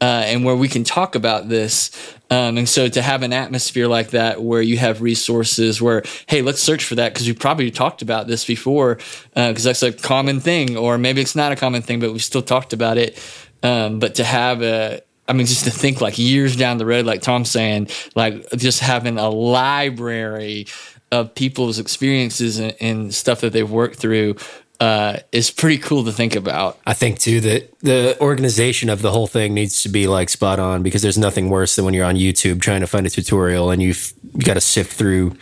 [0.00, 1.90] uh, and where we can talk about this
[2.30, 6.42] um, and so to have an atmosphere like that where you have resources where hey
[6.42, 8.98] let's search for that because we probably talked about this before
[9.34, 12.42] because that's a common thing or maybe it's not a common thing but we still
[12.42, 13.18] talked about it.
[13.62, 17.06] Um, but to have a I mean, just to think like years down the road,
[17.06, 20.66] like Tom's saying, like just having a library
[21.10, 24.36] of people's experiences and, and stuff that they've worked through
[24.80, 26.78] uh, is pretty cool to think about.
[26.86, 30.58] I think too that the organization of the whole thing needs to be like spot
[30.58, 33.70] on because there's nothing worse than when you're on YouTube trying to find a tutorial
[33.70, 35.36] and you've you got to sift through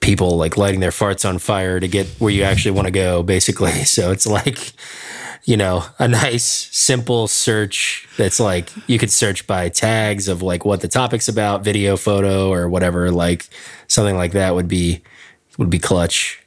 [0.00, 3.22] people like lighting their farts on fire to get where you actually want to go
[3.22, 3.72] basically.
[3.84, 4.72] So it's like
[5.44, 10.64] you know, a nice simple search that's like you could search by tags of like
[10.64, 13.48] what the topic's about, video, photo, or whatever, like
[13.88, 15.02] something like that would be
[15.58, 16.38] would be clutch.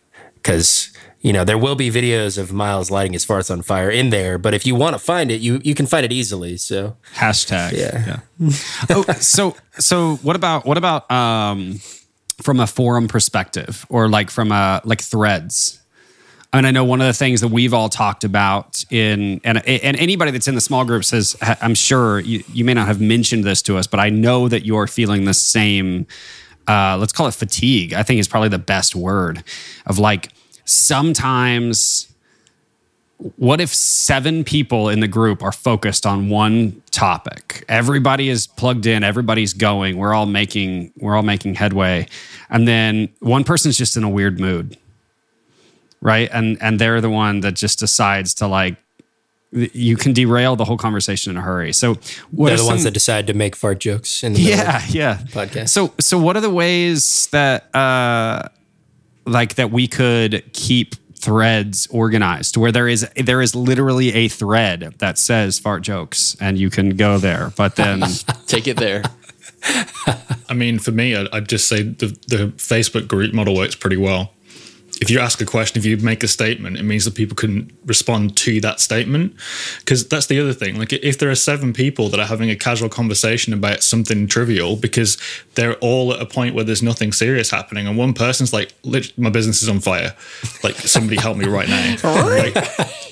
[0.43, 0.95] Cause,
[1.26, 4.38] you know, there will be videos of Miles lighting his farts on fire in there,
[4.38, 6.56] but if you want to find it, you you can find it easily.
[6.56, 7.72] So Hashtag.
[7.72, 8.20] Yeah.
[8.92, 11.80] oh, so so what about what about um
[12.44, 15.82] from a forum perspective or like from a like threads?
[16.54, 19.68] I mean, I know one of the things that we've all talked about in, and
[19.68, 23.02] and anybody that's in the small groups has, I'm sure you, you may not have
[23.02, 26.06] mentioned this to us, but I know that you're feeling the same.
[26.68, 27.94] Uh, let's call it fatigue.
[27.94, 29.44] I think is probably the best word
[29.88, 30.30] of like
[30.65, 32.12] sometimes.
[33.38, 37.63] What if seven people in the group are focused on one topic?
[37.69, 39.06] Everybody is plugged in.
[39.06, 39.95] Everybody's going.
[39.95, 42.08] We're all making we're all making headway,
[42.49, 44.78] and then one person's just in a weird mood
[46.06, 48.75] right and and they're the one that just decides to like
[49.51, 51.95] you can derail the whole conversation in a hurry so
[52.30, 55.15] what they're are the ones that decide to make fart jokes in the yeah yeah
[55.15, 55.69] the podcast.
[55.69, 58.47] so so what are the ways that uh
[59.26, 64.94] like that we could keep threads organized where there is there is literally a thread
[65.00, 68.04] that says fart jokes and you can go there but then
[68.48, 69.04] Take it there.
[70.48, 73.98] I mean, for me, I'd, I'd just say the, the Facebook group model works pretty
[73.98, 74.32] well.
[75.02, 77.72] If you ask a question, if you make a statement, it means that people can
[77.86, 79.34] respond to that statement.
[79.80, 80.78] Because that's the other thing.
[80.78, 84.76] Like, if there are seven people that are having a casual conversation about something trivial,
[84.78, 85.18] because
[85.56, 88.74] they're all at a point where there's nothing serious happening, and one person's like,
[89.18, 90.16] "My business is on fire.
[90.64, 92.56] Like, somebody help me right now." like,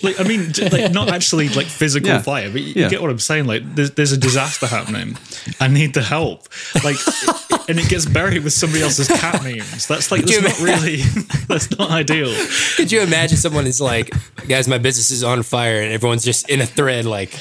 [0.04, 2.22] like, I mean, like not actually like physical Yeah.
[2.22, 2.90] fire, but you Yeah.
[2.90, 3.46] get what I'm saying.
[3.46, 5.18] Like, there's, there's a disaster happening.
[5.60, 6.48] I need the help.
[6.84, 6.98] Like,
[7.70, 9.88] and it gets buried with somebody else's cat memes.
[9.88, 10.98] That's like that's not really
[11.48, 12.34] that's not ideal.
[12.76, 14.12] Could you imagine someone is like,
[14.48, 17.38] guys, my business is on fire, and everyone's just in a thread like,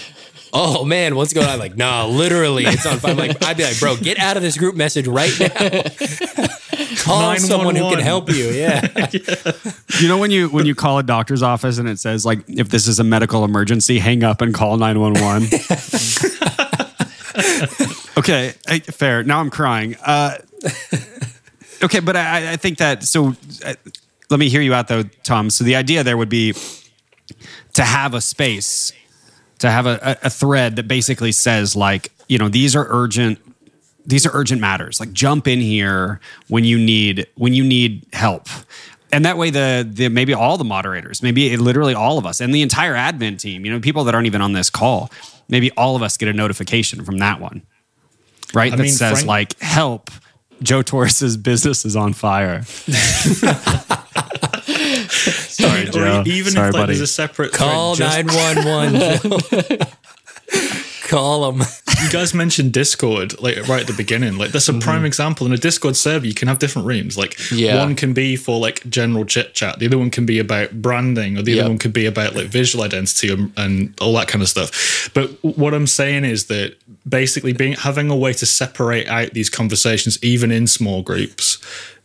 [0.53, 1.59] oh man, what's going on?
[1.59, 3.12] Like, nah, literally, it's on fire.
[3.12, 5.49] I'm like, I'd be like, bro, get out of this group message right now.
[7.05, 8.51] Call someone who can help you.
[8.51, 8.87] Yeah.
[10.01, 12.68] you know when you when you call a doctor's office and it says like if
[12.68, 15.49] this is a medical emergency hang up and call 911
[18.18, 20.37] okay I- fair now i'm crying uh,
[21.83, 23.75] okay but I, I think that so uh,
[24.33, 26.55] let me hear you out though tom so the idea there would be
[27.73, 28.92] to have a space
[29.59, 33.38] to have a, a, thread that basically says like you know these are urgent
[34.07, 35.01] these are urgent matters.
[35.01, 38.49] Like jump in here when you need when you need help.
[39.12, 42.55] And that way, the the maybe all the moderators, maybe literally all of us, and
[42.55, 45.11] the entire admin team, you know, people that aren't even on this call,
[45.49, 47.62] maybe all of us get a notification from that one,
[48.55, 48.73] right?
[48.73, 50.11] I that mean, says Frank- like, "Help!
[50.62, 52.62] Joe Torres's business is on fire."
[55.12, 56.22] Sorry, Or Joe.
[56.27, 56.87] even Sorry, if like, buddy.
[56.94, 59.79] there's a separate Call 911.
[61.09, 61.66] Call them.
[62.03, 64.37] You guys mentioned Discord like right at the beginning.
[64.37, 64.81] Like that's a mm-hmm.
[64.81, 65.47] prime example.
[65.47, 67.17] In a Discord server, you can have different rooms.
[67.17, 67.79] Like Yeah.
[67.79, 71.38] one can be for like general chit chat, the other one can be about branding,
[71.38, 71.61] or the Yep.
[71.61, 75.11] other one could be about like visual identity and, and all that kind of stuff.
[75.15, 76.77] But what I'm saying is that
[77.09, 81.59] basically being having a way to separate out these conversations, even in small groups,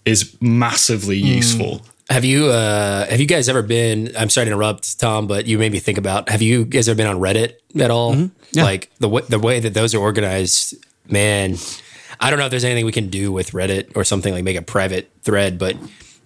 [0.05, 1.35] is massively mm.
[1.35, 1.81] useful.
[2.09, 5.57] Have you uh have you guys ever been I'm sorry to interrupt Tom but you
[5.57, 8.15] made me think about have you guys ever been on Reddit at all?
[8.51, 8.63] Yeah.
[8.63, 10.75] Like the way the way that those are organized,
[11.09, 11.57] man.
[12.19, 14.57] I don't know if there's anything we can do with Reddit or something like make
[14.57, 15.75] a private thread, but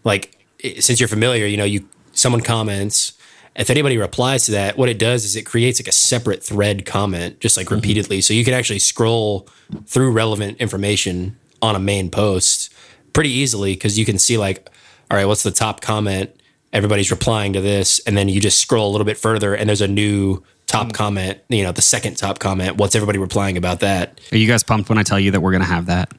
[0.04, 0.38] like
[0.80, 3.14] since you're familiar, you know, you someone comments
[3.56, 6.86] if anybody replies to that, what it does is it creates like a separate thread
[6.86, 8.22] comment just like repeatedly.
[8.22, 9.48] So you can actually scroll
[9.86, 12.74] through relevant information on a main post
[13.14, 14.70] pretty easily because you can see like,
[15.12, 16.34] all right, what's the top comment?
[16.72, 19.82] Everybody's replying to this, and then you just scroll a little bit further, and there's
[19.82, 21.40] a new top comment.
[21.50, 22.78] You know, the second top comment.
[22.78, 24.22] What's everybody replying about that?
[24.32, 26.14] Are you guys pumped when I tell you that we're going to have that?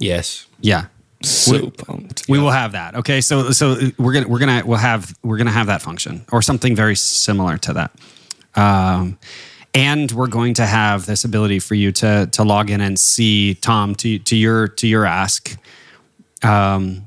[0.00, 0.48] Yes.
[0.60, 0.86] Yeah.
[1.22, 2.24] So pumped.
[2.28, 2.96] We will have that.
[2.96, 6.42] Okay, so so we're gonna we're gonna we'll have we're gonna have that function or
[6.42, 7.92] something very similar to that,
[8.56, 9.18] um,
[9.72, 13.54] and we're going to have this ability for you to to log in and see
[13.54, 15.56] Tom to to your to your ask,
[16.42, 17.06] um,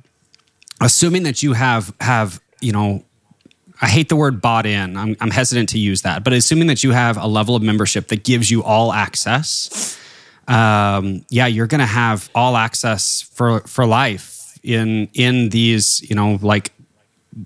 [0.82, 3.04] assuming that you have have you know.
[3.80, 4.98] I hate the word bought in.
[4.98, 8.08] I'm, I'm hesitant to use that, but assuming that you have a level of membership
[8.08, 9.96] that gives you all access,
[10.48, 16.16] um, yeah, you're going to have all access for for life in in these, you
[16.16, 16.72] know, like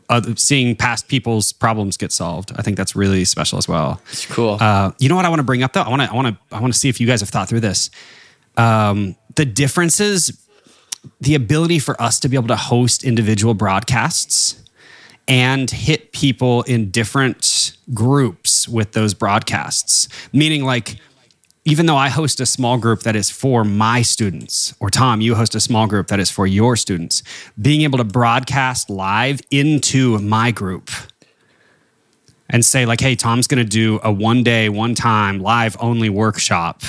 [0.10, 2.52] other, seeing past people's problems get solved.
[2.56, 4.02] I think that's really special as well.
[4.12, 4.58] It's cool.
[4.60, 5.82] Uh, you know what I want to bring up though?
[5.82, 7.50] I want to I want to I want to see if you guys have thought
[7.50, 7.90] through this.
[8.58, 10.41] Um, the differences,
[11.20, 14.62] the ability for us to be able to host individual broadcasts
[15.28, 20.08] and hit people in different groups with those broadcasts.
[20.34, 20.98] Meaning, like,
[21.64, 25.36] even though I host a small group that is for my students, or Tom, you
[25.36, 27.22] host a small group that is for your students,
[27.62, 30.90] being able to broadcast live into my group
[32.50, 36.82] and say, like, hey, Tom's to do a one day, one time live only workshop.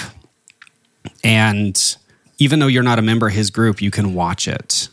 [1.22, 1.96] And
[2.42, 4.88] even though you're not a member of his group, you can watch it.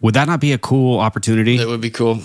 [0.00, 1.56] Would that not be a cool opportunity?
[1.56, 2.20] that would be cool.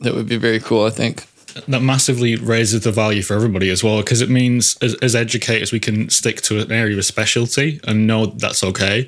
[0.00, 0.86] That would be very cool.
[0.86, 1.26] I think.
[1.68, 5.70] that massively raises the value for everybody as well because it means as, as educators
[5.70, 9.06] we can stick to an area of specialty and know that's okay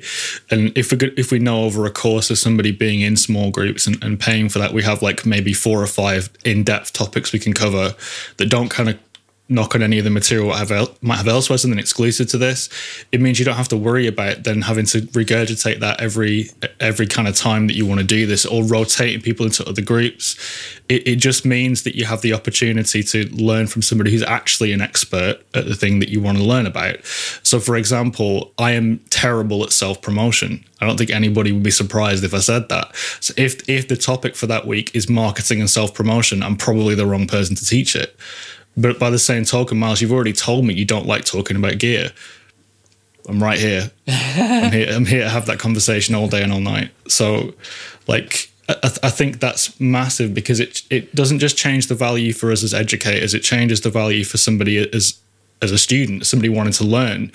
[0.51, 3.49] and if we could, if we know over a course of somebody being in small
[3.49, 7.33] groups and, and paying for that we have like maybe four or five in-depth topics
[7.33, 7.95] we can cover
[8.37, 8.99] that don't kind of
[9.47, 12.69] knock on any of the material I have might have elsewhere, something exclusive to this.
[13.11, 17.07] It means you don't have to worry about then having to regurgitate that every every
[17.07, 20.35] kind of time that you want to do this, or rotating people into other groups.
[20.87, 24.71] It, it just means that you have the opportunity to learn from somebody who's actually
[24.71, 27.03] an expert at the thing that you want to learn about.
[27.41, 30.63] So, for example, I am terrible at self promotion.
[30.81, 32.95] I don't think anybody would be surprised if I said that.
[33.19, 36.95] So, if if the topic for that week is marketing and self promotion, I'm probably
[36.95, 38.15] the wrong person to teach it.
[38.77, 41.77] But by the same token, Miles, you've already told me you don't like talking about
[41.77, 42.11] gear.
[43.27, 43.91] I'm right here.
[44.07, 44.89] I'm here.
[44.91, 46.91] I'm here to have that conversation all day and all night.
[47.07, 47.53] So,
[48.07, 52.51] like, I, I think that's massive because it it doesn't just change the value for
[52.51, 53.33] us as educators.
[53.33, 55.19] It changes the value for somebody as
[55.61, 57.31] as a student, somebody wanting to learn,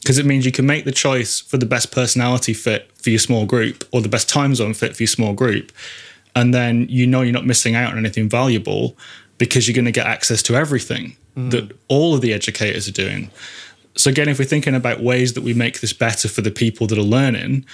[0.00, 3.18] because it means you can make the choice for the best personality fit for your
[3.18, 5.72] small group or the best time zone fit for your small group,
[6.34, 8.96] and then you know you're not missing out on anything valuable
[9.40, 11.50] because you're going to get access to everything mm.
[11.50, 13.30] that all of the educators are doing.
[13.96, 16.86] So again, if we're thinking about ways that we make this better for the people
[16.88, 17.64] that are learning,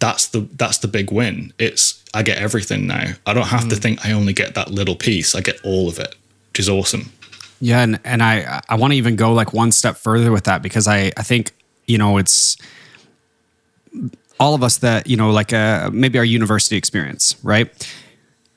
[0.00, 1.52] that's the that's the big win.
[1.58, 3.12] It's I get everything now.
[3.26, 3.80] I don't have to mm.
[3.80, 5.36] think I only get that little piece.
[5.36, 6.16] I get all of it,
[6.50, 7.12] which is awesome.
[7.60, 10.62] Yeah, and and I I want to even go like one step further with that
[10.62, 11.52] because I I think
[11.86, 12.56] you know it's
[14.40, 17.70] all of us that you know like uh, maybe our university experience, right?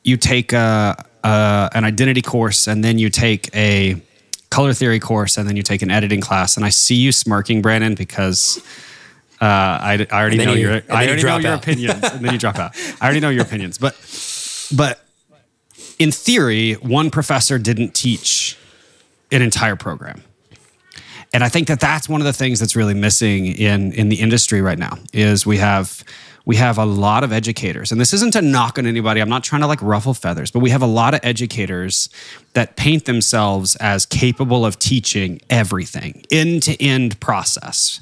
[0.04, 4.02] You take a, a an identity course and then you take a
[4.50, 7.62] color theory course and then you take an editing class, and I see you smirking,
[7.62, 8.62] Brandon, because.
[9.40, 11.64] Uh, I, I already know you- your I you already know your out.
[11.64, 12.76] opinions, and then you drop out.
[13.02, 13.96] I already know your opinions, but
[14.72, 15.04] but
[15.98, 18.56] in theory, one professor didn't teach
[19.32, 20.22] an entire program.
[21.34, 24.18] And I think that that's one of the things that's really missing in in the
[24.18, 26.04] industry right now is we have
[26.46, 27.92] we have a lot of educators.
[27.92, 29.22] And this isn't a knock on anybody.
[29.22, 32.10] I'm not trying to like ruffle feathers but we have a lot of educators
[32.54, 38.00] that paint themselves as capable of teaching everything end to end process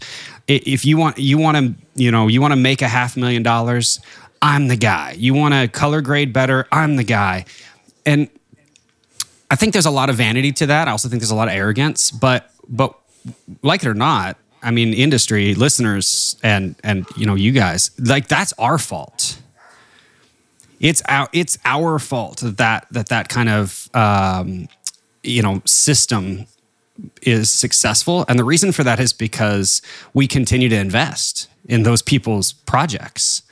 [0.49, 3.43] if you want you want to you know you want to make a half million
[3.43, 3.99] dollars
[4.41, 5.13] i'm the guy.
[5.17, 7.45] You want to color grade better i'm the guy.
[8.05, 8.29] And
[9.51, 10.87] i think there's a lot of vanity to that.
[10.87, 12.95] I also think there's a lot of arrogance but but
[13.61, 18.27] like it or not i mean industry listeners and and you know you guys like
[18.27, 19.39] that's our fault
[20.79, 24.67] it's our it's our fault that that that kind of um,
[25.23, 26.45] you know system
[27.21, 29.81] is successful and the reason for that is because
[30.13, 33.43] we continue to invest in those people's projects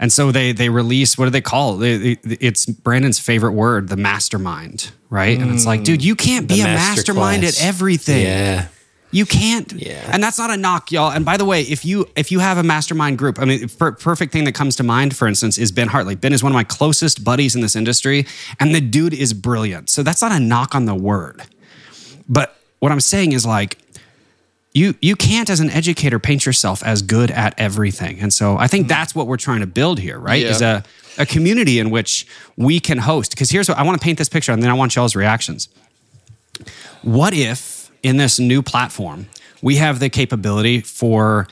[0.00, 2.18] and so they they release what do they call it?
[2.24, 5.38] It's Brandon's favorite word, the mastermind, right?
[5.38, 7.60] and it's like, dude, you can't be a master mastermind class.
[7.60, 8.22] at everything.
[8.22, 8.68] Yeah.
[9.10, 9.72] You can't.
[9.72, 10.08] Yeah.
[10.12, 11.10] And that's not a knock, y'all.
[11.10, 13.92] And by the way, if you if you have a mastermind group, I mean, per-
[13.92, 16.14] perfect thing that comes to mind, for instance, is Ben Hartley.
[16.14, 18.26] Ben is one of my closest buddies in this industry,
[18.60, 19.90] and the dude is brilliant.
[19.90, 21.42] So that's not a knock on the word.
[22.28, 23.78] But what I'm saying is like,
[24.72, 28.20] you you can't as an educator paint yourself as good at everything.
[28.20, 28.90] And so I think mm.
[28.90, 30.42] that's what we're trying to build here, right?
[30.42, 30.50] Yeah.
[30.50, 30.84] Is a
[31.18, 33.32] a community in which we can host.
[33.32, 35.68] Because here's what I want to paint this picture, and then I want y'all's reactions
[37.02, 39.26] what if in this new platform
[39.62, 41.46] we have the capability for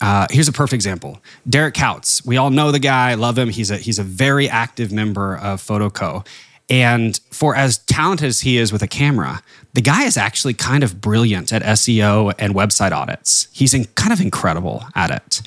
[0.00, 1.18] uh, here's a perfect example.
[1.48, 3.48] Derek couts we all know the guy love him.
[3.48, 6.26] He's a he's a very active member of PhotoCo.
[6.70, 9.42] And for as talented as he is with a camera
[9.74, 13.48] the guy is actually kind of brilliant at seo and website audits.
[13.52, 15.42] He's in, kind of incredible at it.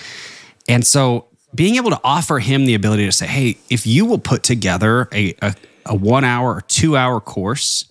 [0.68, 4.20] And so being able to offer him the ability to say, hey, if you will
[4.20, 7.86] put together a, a, a one hour or two hour course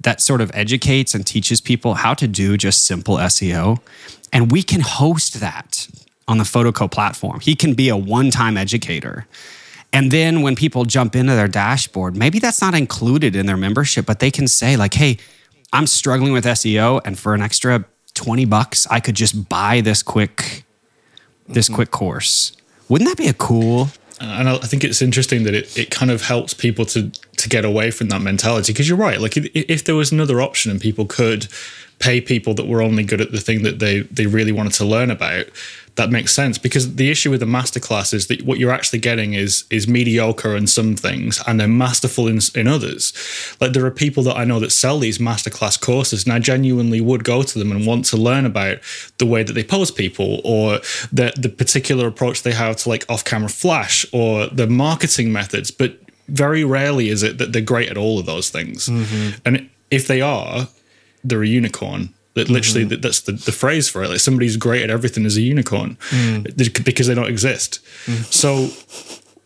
[0.00, 3.80] that sort of educates and teaches people how to do just simple SEO,
[4.32, 5.88] and we can host that
[6.26, 7.40] on the PhotoCo platform.
[7.40, 9.26] He can be a one time educator.
[9.92, 14.04] And then when people jump into their dashboard, maybe that's not included in their membership,
[14.04, 15.16] but they can say, like, hey,
[15.72, 17.84] I'm struggling with SEO, and for an extra
[18.14, 20.64] 20 bucks, I could just buy this quick
[21.46, 21.76] this mm-hmm.
[21.76, 22.52] quick course.
[22.88, 23.88] Wouldn't that be a cool?
[24.20, 27.64] And I think it's interesting that it, it kind of helps people to to get
[27.64, 29.20] away from that mentality because you're right.
[29.20, 31.46] Like if, if there was another option and people could
[31.98, 34.84] pay people that were only good at the thing that they they really wanted to
[34.84, 35.46] learn about,
[35.98, 36.58] that makes sense.
[36.58, 40.56] Because the issue with the masterclass is that what you're actually getting is is mediocre
[40.56, 43.12] in some things and they're masterful in in others.
[43.60, 47.00] Like there are people that I know that sell these masterclass courses, and I genuinely
[47.00, 48.78] would go to them and want to learn about
[49.18, 50.78] the way that they pose people or
[51.12, 55.70] the the particular approach they have to like off camera flash or the marketing methods,
[55.70, 58.88] but very rarely is it that they're great at all of those things.
[58.88, 59.38] Mm-hmm.
[59.44, 60.68] And if they are,
[61.24, 62.14] they're a unicorn.
[62.38, 62.90] That literally mm-hmm.
[62.90, 64.08] that, that's the, the phrase for it.
[64.08, 66.84] Like somebody's great at everything as a unicorn mm.
[66.84, 67.80] because they don't exist.
[68.06, 68.24] Mm.
[68.32, 68.68] So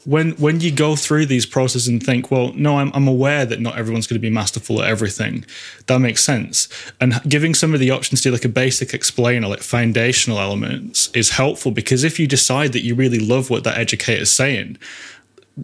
[0.04, 3.60] when when you go through these processes and think, well, no, I'm, I'm aware that
[3.60, 5.44] not everyone's going to be masterful at everything.
[5.86, 6.68] That makes sense.
[7.00, 11.30] And giving some of the options to like a basic explainer, like foundational elements, is
[11.30, 14.78] helpful because if you decide that you really love what that educator's saying,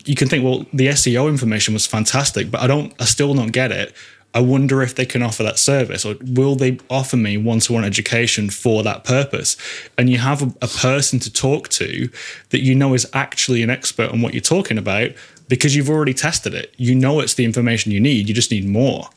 [0.04, 3.52] you can think, well, the SEO information was fantastic, but I don't, I still don't
[3.52, 3.94] get it.
[4.34, 7.72] I wonder if they can offer that service or will they offer me one to
[7.72, 9.56] one education for that purpose?
[9.96, 12.10] And you have a, a person to talk to
[12.50, 15.12] that you know is actually an expert on what you're talking about
[15.48, 16.74] because you've already tested it.
[16.76, 19.08] You know it's the information you need, you just need more.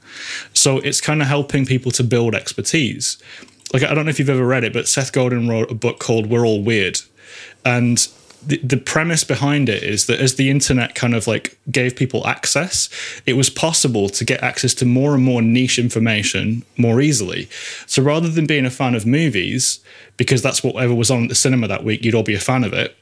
[0.53, 3.21] So it's kind of helping people to build expertise.
[3.73, 5.99] Like, I don't know if you've ever read it, but Seth Godin wrote a book
[5.99, 6.99] called We're All Weird.
[7.63, 8.07] And
[8.45, 12.25] the, the premise behind it is that as the internet kind of like gave people
[12.25, 12.89] access,
[13.25, 17.47] it was possible to get access to more and more niche information more easily.
[17.85, 19.79] So rather than being a fan of movies,
[20.17, 22.63] because that's whatever was on at the cinema that week, you'd all be a fan
[22.63, 22.95] of it.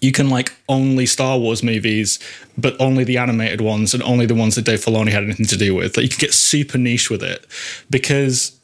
[0.00, 2.20] You can like only Star Wars movies,
[2.56, 5.56] but only the animated ones and only the ones that Dave Filoni had anything to
[5.56, 5.96] do with.
[5.96, 7.44] Like you can get super niche with it
[7.90, 8.57] because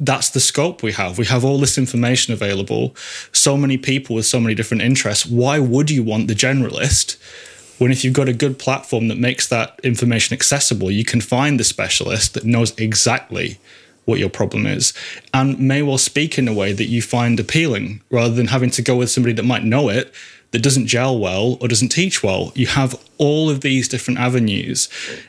[0.00, 1.18] that's the scope we have.
[1.18, 2.96] We have all this information available,
[3.32, 5.26] so many people with so many different interests.
[5.26, 7.18] Why would you want the generalist
[7.78, 11.58] when if you've got a good platform that makes that information accessible, you can find
[11.58, 13.58] the specialist that knows exactly
[14.04, 14.92] what your problem is
[15.32, 18.82] and may well speak in a way that you find appealing rather than having to
[18.82, 20.12] go with somebody that might know it
[20.52, 22.52] that doesn't gel well or doesn't teach well.
[22.54, 24.88] You have all of these different avenues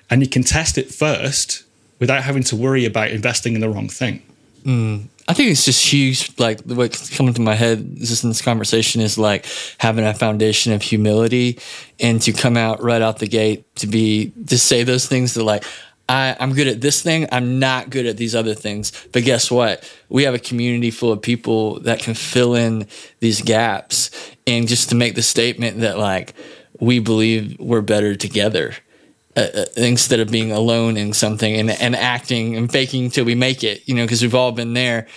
[0.10, 1.64] and you can test it first
[2.00, 4.22] without having to worry about investing in the wrong thing.
[4.64, 5.08] Mm.
[5.28, 6.38] I think it's just huge.
[6.38, 9.46] Like what's coming to my head just in this conversation is like
[9.78, 11.60] having a foundation of humility
[12.00, 15.44] and to come out right out the gate to be to say those things that
[15.44, 15.64] like
[16.10, 17.28] I, I'm good at this thing.
[17.32, 18.92] I'm not good at these other things.
[19.14, 19.90] But guess what?
[20.10, 22.88] We have a community full of people that can fill in
[23.20, 24.12] these gaps.
[24.46, 26.34] And just to make the statement that, like,
[26.80, 28.76] we believe we're better together.
[29.36, 33.34] Uh, uh, instead of being alone in something and, and acting and faking till we
[33.34, 35.08] make it, you know, because we've all been there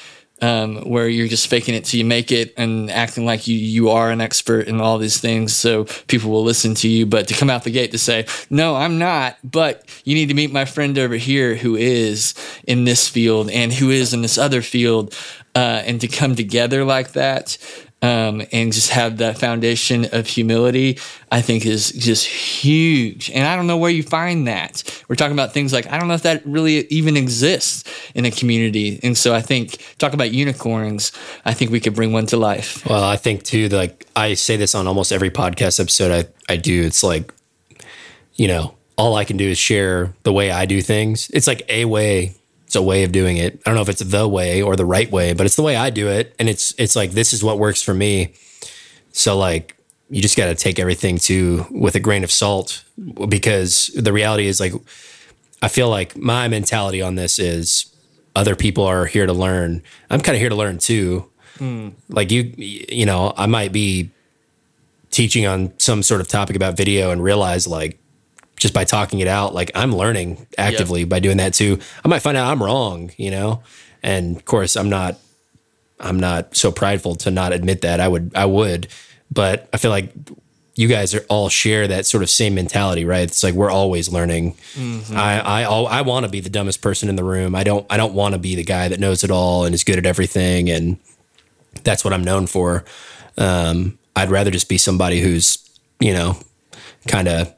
[0.43, 3.91] um, where you're just faking it till you make it and acting like you you
[3.91, 7.07] are an expert in all these things, so people will listen to you.
[7.07, 10.35] But to come out the gate to say, "No, I'm not," but you need to
[10.35, 12.35] meet my friend over here who is
[12.67, 15.15] in this field and who is in this other field,
[15.55, 17.57] uh, and to come together like that
[18.03, 20.99] um, and just have that foundation of humility,
[21.33, 23.31] I think is just huge.
[23.31, 24.83] And I don't know where you find that.
[25.09, 27.85] We're talking about things like, I don't know if that really even exists
[28.15, 29.01] in a community.
[29.03, 31.11] And so I think, talk about unicorns,
[31.45, 32.87] I think we could bring one to life.
[32.87, 36.57] Well, I think too, like I say this on almost every podcast episode I, I
[36.59, 36.83] do.
[36.83, 37.33] It's like,
[38.35, 41.31] you know, all I can do is share the way I do things.
[41.33, 42.35] It's like a way
[42.67, 43.55] it's a way of doing it.
[43.65, 45.77] I don't know if it's the way or the right way, but it's the way
[45.77, 46.35] I do it.
[46.39, 48.35] And it's it's like this is what works for me.
[49.13, 49.77] So like
[50.11, 52.85] you just got to take everything to with a grain of salt
[53.29, 54.73] because the reality is like
[55.63, 57.95] I feel like my mentality on this is
[58.35, 59.83] other people are here to learn.
[60.11, 61.31] I'm kind of here to learn too.
[61.59, 61.93] Mm.
[62.09, 64.11] Like you you know, I might be
[65.13, 67.99] teaching on some sort of topic about video and realize like
[68.57, 71.09] just by talking it out, like I'm learning actively yep.
[71.09, 71.79] by doing that too.
[72.05, 73.63] I might find out I'm wrong, you know?
[74.03, 75.19] And of course I'm not
[75.99, 78.01] I'm not so prideful to not admit that.
[78.01, 78.89] I would I would,
[79.31, 80.13] but I feel like
[80.75, 83.23] you guys are all share that sort of same mentality, right?
[83.23, 84.55] It's like we're always learning.
[84.75, 85.17] Mm-hmm.
[85.17, 87.55] I I I want to be the dumbest person in the room.
[87.55, 89.85] I don't I don't want to be the guy that knows it all and is
[89.85, 90.99] good at everything and
[91.85, 92.85] that's what I'm known for.
[93.39, 95.59] Um, I'd rather just be somebody who's,
[96.01, 96.39] you know,
[97.07, 97.55] kind of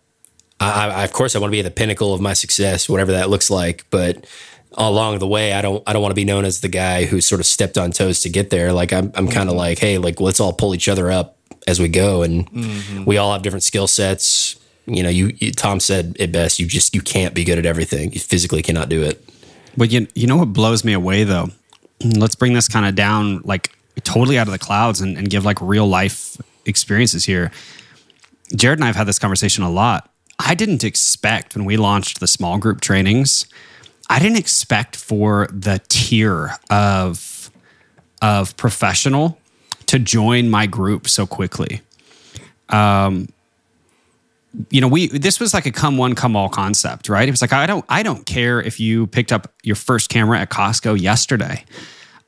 [0.60, 3.12] I, I, of course I want to be at the pinnacle of my success, whatever
[3.12, 3.84] that looks like.
[3.90, 4.26] But
[4.72, 7.20] along the way, I don't I don't want to be known as the guy who
[7.20, 8.72] sort of stepped on toes to get there.
[8.72, 9.58] Like I'm I'm kind of mm-hmm.
[9.58, 11.36] like, hey, like let's all pull each other up
[11.66, 13.04] as we go, and mm-hmm.
[13.04, 14.56] we all have different skill sets.
[14.86, 16.58] You know, you, you Tom said it best.
[16.58, 18.12] You just you can't be good at everything.
[18.12, 19.22] You physically cannot do it.
[19.76, 21.48] But you you know what blows me away though.
[22.04, 25.44] Let's bring this kind of down, like totally out of the clouds, and, and give
[25.44, 27.50] like real life experiences here.
[28.56, 32.20] Jared and I have had this conversation a lot I didn't expect when we launched
[32.20, 33.46] the small group trainings,
[34.08, 37.50] I didn't expect for the tier of
[38.22, 39.38] of professional
[39.86, 41.82] to join my group so quickly.
[42.68, 43.28] Um,
[44.70, 47.28] you know, we this was like a come one come all concept, right?
[47.28, 50.38] It was like I don't I don't care if you picked up your first camera
[50.38, 51.64] at Costco yesterday.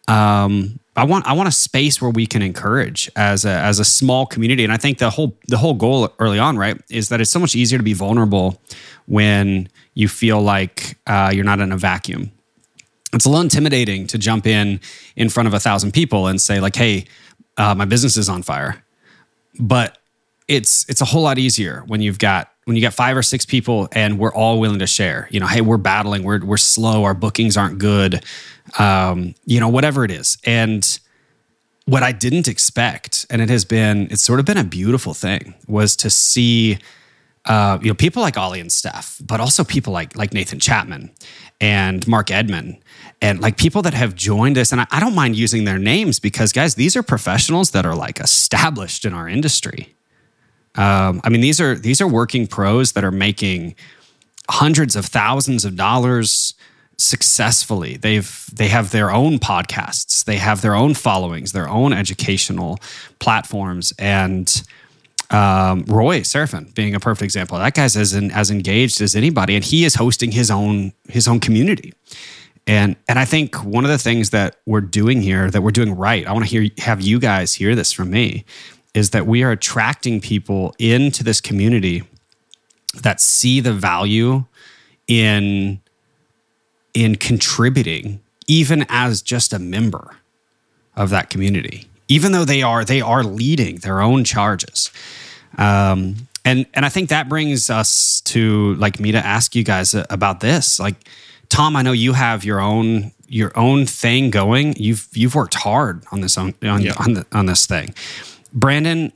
[0.09, 3.85] Um, I want I want a space where we can encourage as a as a
[3.85, 7.21] small community, and I think the whole the whole goal early on, right, is that
[7.21, 8.61] it's so much easier to be vulnerable
[9.07, 12.33] when you feel like uh, you're not in a vacuum.
[13.13, 14.81] It's a little intimidating to jump in
[15.17, 17.07] in front of a thousand people and say like, "Hey,
[17.57, 18.85] uh, my business is on fire,"
[19.59, 19.99] but
[20.49, 23.45] it's it's a whole lot easier when you've got when you got five or six
[23.45, 25.29] people and we're all willing to share.
[25.31, 28.25] You know, hey, we're battling, we're we're slow, our bookings aren't good
[28.79, 30.39] um, you know, whatever it is.
[30.45, 30.99] And
[31.87, 35.55] what I didn't expect, and it has been, it's sort of been a beautiful thing,
[35.67, 36.79] was to see,
[37.47, 41.11] uh, you know, people like Ollie and Steph, but also people like like Nathan Chapman
[41.61, 42.79] and Mark edmond
[43.21, 44.73] and like people that have joined us.
[44.73, 47.97] And I, I don't mind using their names because, guys, these are professionals that are
[47.97, 49.95] like established in our industry.
[50.77, 53.75] Um, I mean, these are these are working pros that are making
[54.49, 56.55] hundreds of thousands of dollars
[56.97, 57.97] successfully.
[57.97, 62.79] They've they have their own podcasts, they have their own followings, their own educational
[63.19, 64.63] platforms, and
[65.31, 67.59] um, Roy Seraphin being a perfect example.
[67.59, 71.27] That guy's as in, as engaged as anybody, and he is hosting his own his
[71.27, 71.95] own community.
[72.67, 75.97] And and I think one of the things that we're doing here that we're doing
[75.97, 78.45] right, I want to hear have you guys hear this from me,
[78.95, 82.03] is that we are attracting people into this community
[83.03, 84.45] that see the value
[85.07, 85.81] in
[86.93, 90.17] in contributing even as just a member
[90.97, 91.87] of that community.
[92.09, 94.91] Even though they are they are leading their own charges.
[95.57, 99.95] Um, and and i think that brings us to like me to ask you guys
[99.95, 100.81] about this.
[100.81, 100.97] Like
[101.49, 104.75] tom i know you have your own your own thing going.
[104.77, 106.95] You've you've worked hard on this on on, yeah.
[106.99, 107.95] on, the, on this thing
[108.53, 109.13] brandon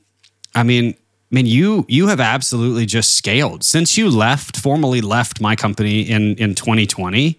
[0.53, 0.95] i mean
[1.31, 3.63] I mean, you you have absolutely just scaled.
[3.63, 7.37] Since you left, formally left my company in in 2020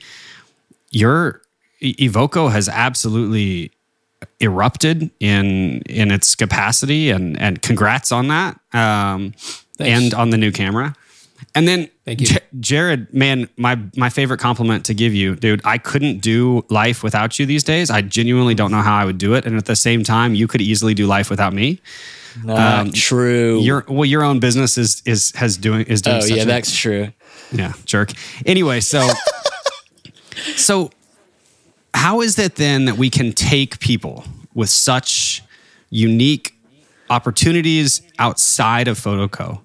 [0.90, 1.42] your
[1.82, 3.70] Evoco has absolutely
[4.40, 9.34] erupted in in its capacity and and congrats on that um,
[9.78, 10.94] and on the new camera
[11.56, 12.26] And then Thank you.
[12.26, 15.62] J- Jared, man, my my favorite compliment to give you, dude.
[15.64, 17.90] I couldn't do life without you these days.
[17.90, 19.46] I genuinely don't know how I would do it.
[19.46, 21.80] And at the same time, you could easily do life without me.
[22.44, 23.60] Not um, true.
[23.60, 26.20] Your well, your own business is is has doing is doing.
[26.22, 27.08] oh yeah, a- that's true.
[27.50, 28.12] yeah, jerk.
[28.44, 29.08] Anyway, so
[30.56, 30.90] so
[31.94, 35.42] how is it then that we can take people with such
[35.88, 36.54] unique
[37.08, 39.62] opportunities outside of PhotoCo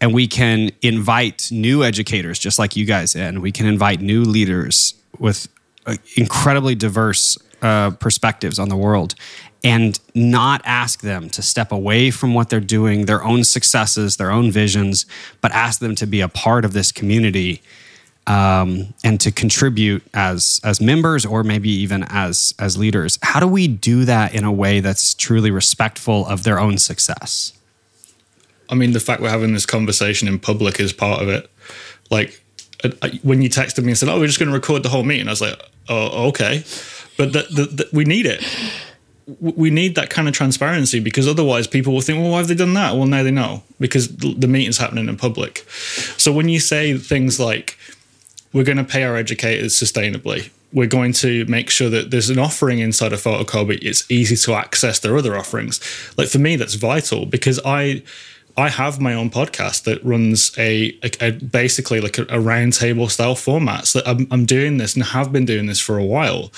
[0.00, 3.40] and we can invite new educators just like you guys in.
[3.40, 5.48] We can invite new leaders with
[5.86, 9.14] uh, incredibly diverse uh, perspectives on the world
[9.62, 14.30] and not ask them to step away from what they're doing, their own successes, their
[14.30, 15.04] own visions,
[15.42, 17.62] but ask them to be a part of this community
[18.26, 23.18] um, and to contribute as as members or maybe even as as leaders.
[23.22, 27.52] How do we do that in a way that's truly respectful of their own success?
[28.70, 31.50] I mean, the fact we're having this conversation in public is part of it.
[32.10, 32.40] Like
[33.22, 35.28] when you texted me and said, "Oh, we're just going to record the whole meeting,"
[35.28, 36.64] I was like, "Oh, okay,"
[37.16, 38.42] but the, the, the, we need it.
[39.38, 42.54] We need that kind of transparency because otherwise, people will think, "Well, why have they
[42.54, 45.58] done that?" Well, now they know because the the meeting's happening in public.
[46.16, 47.78] So when you say things like,
[48.52, 52.38] "We're going to pay our educators sustainably," we're going to make sure that there's an
[52.38, 53.78] offering inside of Photocopy.
[53.82, 55.80] It's easy to access their other offerings.
[56.16, 58.02] Like for me, that's vital because I
[58.60, 63.10] I have my own podcast that runs a, a, a basically like a, a roundtable
[63.10, 63.86] style format.
[63.86, 66.52] So I'm, I'm doing this and have been doing this for a while.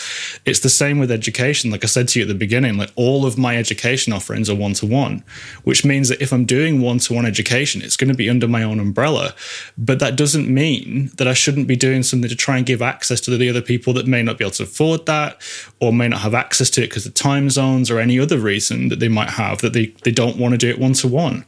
[0.45, 1.71] It's the same with education.
[1.71, 4.57] Like I said to you at the beginning, like all of my education offerings are
[4.57, 5.23] one to one,
[5.63, 8.49] which means that if I'm doing one to one education, it's going to be under
[8.49, 9.35] my own umbrella.
[9.79, 13.21] But that doesn't mean that I shouldn't be doing something to try and give access
[13.23, 15.41] to the other people that may not be able to afford that
[15.81, 18.89] or may not have access to it because of time zones or any other reason
[18.89, 21.45] that they might have that they, they don't want to do it one to one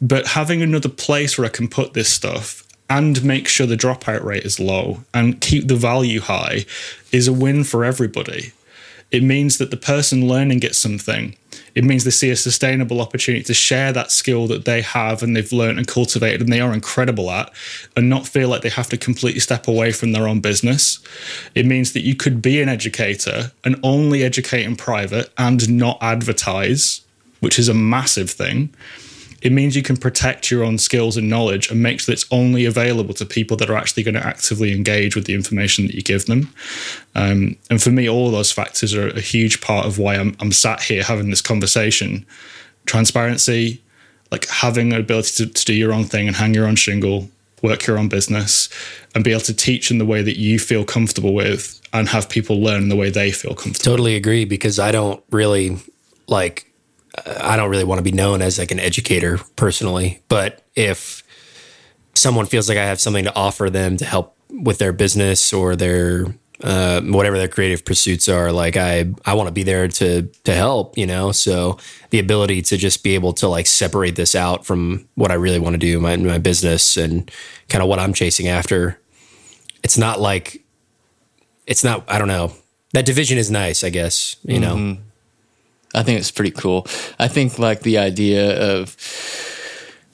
[0.00, 4.22] but having another place where I can put this stuff and make sure the dropout
[4.22, 6.66] rate is low and keep the value high
[7.12, 8.52] is a win for everybody.
[9.10, 11.36] It means that the person learning gets something.
[11.74, 15.36] It means they see a sustainable opportunity to share that skill that they have and
[15.36, 17.52] they've learned and cultivated and they are incredible at
[17.96, 20.98] and not feel like they have to completely step away from their own business.
[21.54, 25.98] It means that you could be an educator and only educate in private and not
[26.00, 27.00] advertise,
[27.40, 28.74] which is a massive thing
[29.44, 32.32] it means you can protect your own skills and knowledge and make sure that it's
[32.32, 35.94] only available to people that are actually going to actively engage with the information that
[35.94, 36.52] you give them.
[37.14, 40.50] Um, and for me, all those factors are a huge part of why I'm, I'm
[40.50, 42.24] sat here having this conversation.
[42.86, 43.82] Transparency,
[44.32, 47.28] like having an ability to, to do your own thing and hang your own shingle,
[47.60, 48.70] work your own business,
[49.14, 52.30] and be able to teach in the way that you feel comfortable with and have
[52.30, 53.92] people learn in the way they feel comfortable.
[53.92, 55.76] Totally agree because I don't really
[56.28, 56.70] like
[57.26, 61.22] I don't really want to be known as like an educator personally, but if
[62.14, 65.76] someone feels like I have something to offer them to help with their business or
[65.76, 66.26] their
[66.62, 70.54] uh, whatever their creative pursuits are, like I I want to be there to to
[70.54, 71.32] help, you know.
[71.32, 71.78] So
[72.10, 75.58] the ability to just be able to like separate this out from what I really
[75.58, 77.30] want to do, my my business and
[77.68, 79.00] kind of what I'm chasing after.
[79.82, 80.64] It's not like
[81.66, 82.04] it's not.
[82.08, 82.52] I don't know.
[82.92, 84.36] That division is nice, I guess.
[84.44, 84.96] You know.
[85.94, 86.86] I think it's pretty cool.
[87.18, 88.96] I think like the idea of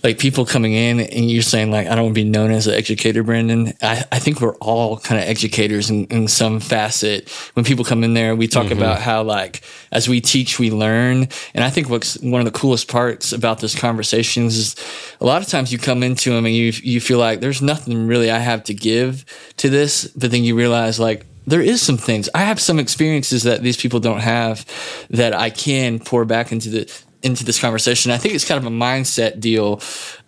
[0.02, 2.66] like people coming in and you're saying like I don't want to be known as
[2.66, 3.72] an educator, Brandon.
[3.82, 7.28] I, I think we're all kind of educators in, in some facet.
[7.54, 8.78] When people come in there, we talk mm-hmm.
[8.78, 9.62] about how like
[9.92, 11.28] as we teach, we learn.
[11.54, 14.76] And I think what's one of the coolest parts about this conversations is
[15.20, 18.06] a lot of times you come into them and you you feel like there's nothing
[18.06, 19.24] really I have to give
[19.58, 22.28] to this, but then you realize like there is some things.
[22.34, 24.64] I have some experiences that these people don't have
[25.10, 28.10] that I can pour back into the into this conversation.
[28.10, 29.80] I think it's kind of a mindset deal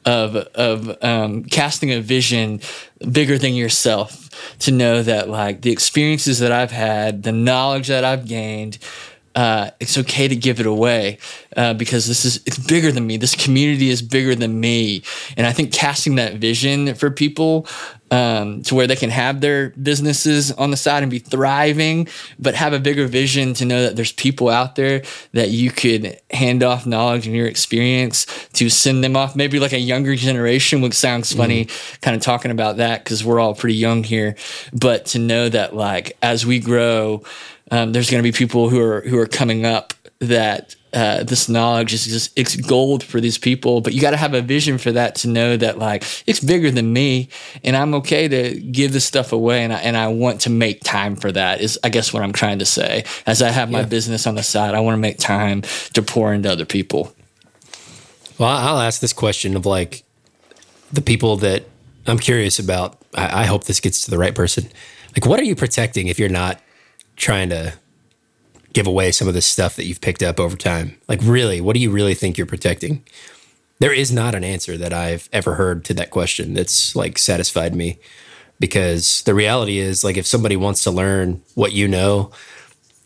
[0.05, 2.61] of of um, casting a vision
[3.11, 4.29] bigger than yourself
[4.61, 8.79] to know that like the experiences that I've had, the knowledge that I've gained.
[9.35, 11.16] Uh, it's okay to give it away
[11.57, 13.16] uh, because this is it's bigger than me.
[13.16, 15.03] This community is bigger than me,
[15.39, 17.66] and I think casting that vision for people
[18.13, 22.07] um, to where they can have their businesses on the side and be thriving,
[22.39, 25.03] but have a bigger vision to know that there's people out there
[25.33, 29.35] that you could hand off knowledge and your experience to send them off.
[29.35, 31.69] Maybe like a younger generation, which sounds funny,
[32.03, 34.37] kind of talking about that because we're all pretty young here.
[34.75, 37.23] But to know that like as we grow,
[37.71, 41.49] um, there's going to be people who are who are coming up that uh, this
[41.49, 44.78] knowledge is just it's gold for these people but you got to have a vision
[44.78, 47.28] for that to know that like it's bigger than me
[47.64, 50.82] and i'm okay to give this stuff away and i, and I want to make
[50.82, 53.84] time for that is i guess what i'm trying to say as i have my
[53.84, 55.62] business on the side i want to make time
[55.95, 57.14] to pour into other people
[58.38, 60.05] Well, I'll ask this question of like,
[60.93, 61.64] the people that
[62.07, 62.99] I'm curious about.
[63.14, 64.68] I, I hope this gets to the right person.
[65.16, 66.61] Like, what are you protecting if you're not
[67.16, 67.74] trying to
[68.73, 70.97] give away some of the stuff that you've picked up over time?
[71.09, 73.05] Like, really, what do you really think you're protecting?
[73.79, 77.75] There is not an answer that I've ever heard to that question that's like satisfied
[77.75, 77.99] me
[78.61, 82.31] because the reality is like if somebody wants to learn what you know,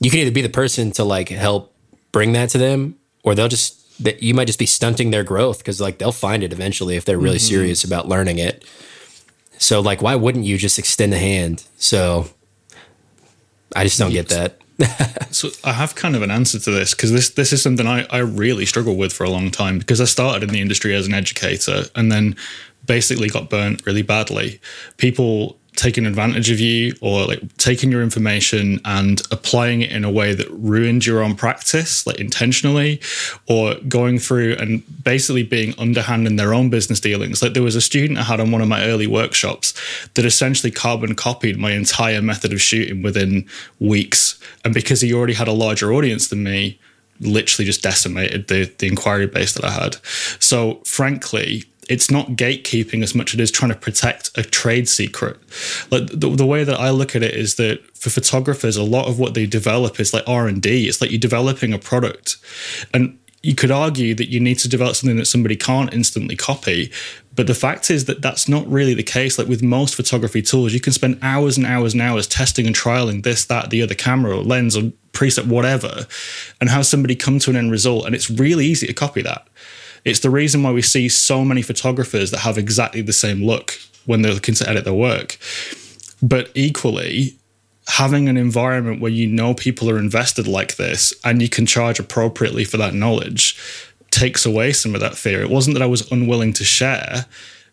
[0.00, 1.74] you can either be the person to like help
[2.12, 5.58] bring that to them or they'll just that you might just be stunting their growth
[5.58, 7.54] because like they'll find it eventually if they're really mm-hmm.
[7.54, 8.66] serious about learning it.
[9.56, 11.64] So like why wouldn't you just extend a hand?
[11.78, 12.28] So
[13.74, 14.60] I just don't get that.
[15.30, 18.06] so I have kind of an answer to this because this this is something I,
[18.10, 21.06] I really struggled with for a long time because I started in the industry as
[21.06, 22.36] an educator and then
[22.84, 24.60] basically got burnt really badly.
[24.96, 30.10] People taking advantage of you or like taking your information and applying it in a
[30.10, 33.00] way that ruined your own practice, like intentionally,
[33.46, 37.42] or going through and basically being underhand in their own business dealings.
[37.42, 39.74] Like there was a student I had on one of my early workshops
[40.14, 43.46] that essentially carbon copied my entire method of shooting within
[43.78, 44.40] weeks.
[44.64, 46.80] And because he already had a larger audience than me,
[47.20, 49.96] literally just decimated the the inquiry base that I had.
[50.38, 54.88] So frankly, it's not gatekeeping as much as it is trying to protect a trade
[54.88, 55.38] secret.
[55.90, 59.08] Like the, the way that I look at it is that for photographers, a lot
[59.08, 60.88] of what they develop is like R and D.
[60.88, 62.36] It's like you're developing a product,
[62.92, 66.90] and you could argue that you need to develop something that somebody can't instantly copy.
[67.36, 69.38] But the fact is that that's not really the case.
[69.38, 72.74] Like with most photography tools, you can spend hours and hours and hours testing and
[72.74, 76.06] trialing this, that, the other camera or lens or preset, whatever,
[76.60, 78.06] and have somebody come to an end result.
[78.06, 79.46] And it's really easy to copy that.
[80.06, 83.78] It's the reason why we see so many photographers that have exactly the same look
[84.06, 85.36] when they're looking to edit their work.
[86.22, 87.36] But equally,
[87.88, 91.98] having an environment where you know people are invested like this and you can charge
[91.98, 93.58] appropriately for that knowledge
[94.12, 95.42] takes away some of that fear.
[95.42, 97.26] It wasn't that I was unwilling to share,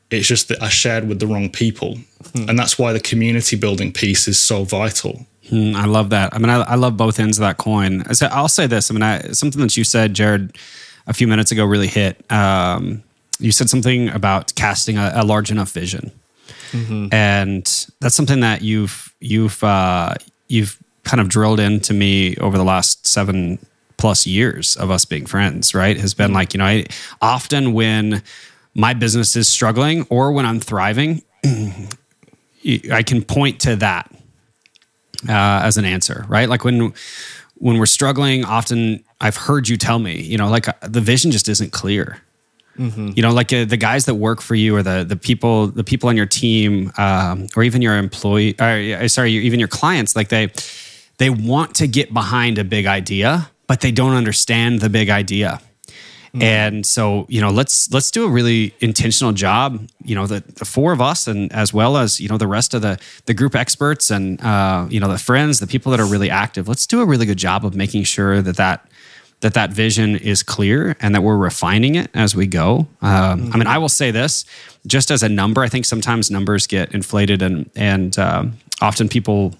[0.10, 1.98] it's just that I shared with the wrong people.
[2.36, 2.50] Hmm.
[2.50, 5.26] And that's why the community building piece is so vital.
[5.50, 6.34] Hmm, I love that.
[6.34, 8.06] I mean, I, I, love both ends of that coin.
[8.14, 8.90] So I'll say this.
[8.90, 10.56] I mean, I, something that you said, Jared,
[11.08, 12.24] a few minutes ago really hit.
[12.32, 13.04] Um,
[13.40, 16.12] you said something about casting a, a large enough vision,
[16.72, 17.08] mm-hmm.
[17.12, 17.64] and
[18.00, 20.16] that's something that you've you've uh,
[20.48, 23.60] you've kind of drilled into me over the last seven
[23.98, 25.74] plus years of us being friends.
[25.74, 26.36] Right, has been mm-hmm.
[26.36, 26.86] like you know, I
[27.22, 28.24] often when
[28.76, 31.22] my business is struggling or when I'm thriving,
[32.92, 34.10] I can point to that
[35.28, 36.26] uh, as an answer.
[36.28, 36.94] Right, like when
[37.56, 41.32] when we're struggling, often I've heard you tell me, you know, like uh, the vision
[41.32, 42.18] just isn't clear.
[42.78, 43.12] Mm-hmm.
[43.16, 45.84] You know, like uh, the guys that work for you, or the the people, the
[45.84, 50.28] people on your team, um, or even your employee, or, sorry, even your clients, like
[50.28, 50.52] they
[51.20, 55.62] they want to get behind a big idea, but they don't understand the big idea.
[56.34, 56.42] Mm-hmm.
[56.42, 59.88] And so, you know, let's let's do a really intentional job.
[60.04, 62.74] You know, the, the four of us, and as well as you know the rest
[62.74, 66.08] of the the group experts, and uh, you know the friends, the people that are
[66.08, 66.68] really active.
[66.68, 68.90] Let's do a really good job of making sure that that
[69.44, 72.88] that that vision is clear and that we're refining it as we go.
[73.02, 73.52] Um.
[73.54, 74.46] I mean, I will say this,
[74.88, 75.62] just as a number.
[75.62, 78.46] I think sometimes numbers get inflated, and and uh,
[78.82, 79.54] often people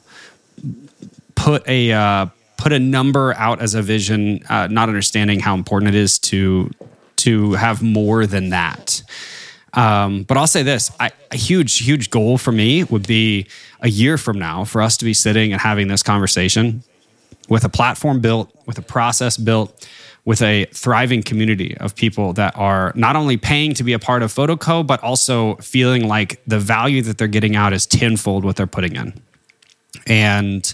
[1.36, 2.28] put a uh,
[2.58, 6.72] put a number out as a vision, uh, not understanding how important it is to
[7.18, 9.04] to have more than that.
[9.74, 13.48] Um, but I'll say this: I, a huge, huge goal for me would be
[13.82, 16.84] a year from now for us to be sitting and having this conversation
[17.50, 19.88] with a platform built, with a process built,
[20.26, 24.24] with a thriving community of people that are not only paying to be a part
[24.24, 28.56] of PhotoCo, but also feeling like the value that they're getting out is tenfold what
[28.56, 29.14] they're putting in.
[30.08, 30.74] And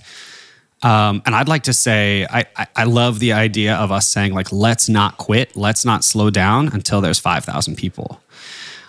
[0.82, 4.34] um, and I'd like to say, I, I, I, love the idea of us saying,
[4.34, 8.22] like, let's not quit, let's not slow down until there's 5,000 people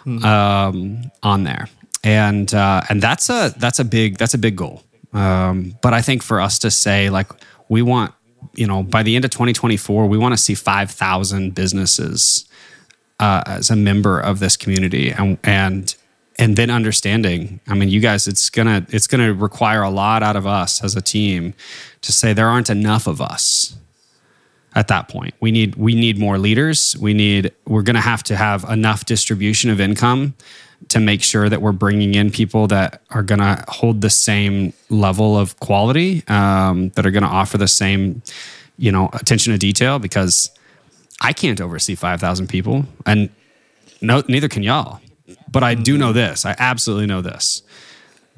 [0.04, 0.24] mm-hmm.
[0.24, 1.68] um, on there.
[2.04, 4.82] And uh, and that's a that's a big that's a big goal.
[5.12, 7.30] Um, but I think for us to say like
[7.70, 8.12] we want
[8.54, 12.44] you know by the end of 2024 we want to see 5000 businesses
[13.18, 15.96] uh, as a member of this community and and
[16.38, 20.36] and then understanding i mean you guys it's gonna it's gonna require a lot out
[20.36, 21.54] of us as a team
[22.02, 23.76] to say there aren't enough of us
[24.74, 25.34] at that point.
[25.40, 26.96] We need we need more leaders.
[26.98, 30.34] We need we're gonna have to have enough distribution of income
[30.88, 34.72] to make sure that we're bringing in people that are going to hold the same
[34.88, 38.22] level of quality um, that are going to offer the same
[38.76, 40.50] you know attention to detail because
[41.20, 43.28] i can't oversee 5000 people and
[44.00, 45.00] no neither can y'all
[45.50, 46.44] but I do know this.
[46.44, 47.62] I absolutely know this.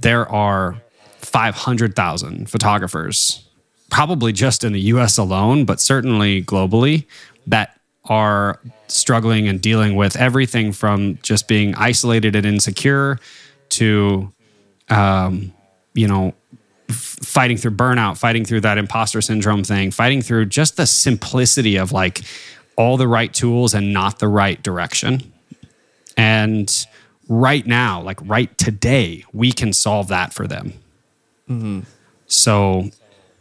[0.00, 0.80] There are
[1.18, 3.46] 500,000 photographers,
[3.90, 7.06] probably just in the US alone, but certainly globally,
[7.46, 8.60] that are
[8.92, 13.18] struggling and dealing with everything from just being isolated and insecure
[13.70, 14.32] to,
[14.88, 15.52] um,
[15.94, 16.34] you know,
[16.90, 21.92] fighting through burnout, fighting through that imposter syndrome thing, fighting through just the simplicity of
[21.92, 22.20] like
[22.76, 25.32] all the right tools and not the right direction.
[26.16, 26.86] And
[27.28, 30.74] right now, like right today, we can solve that for them.
[32.26, 32.90] So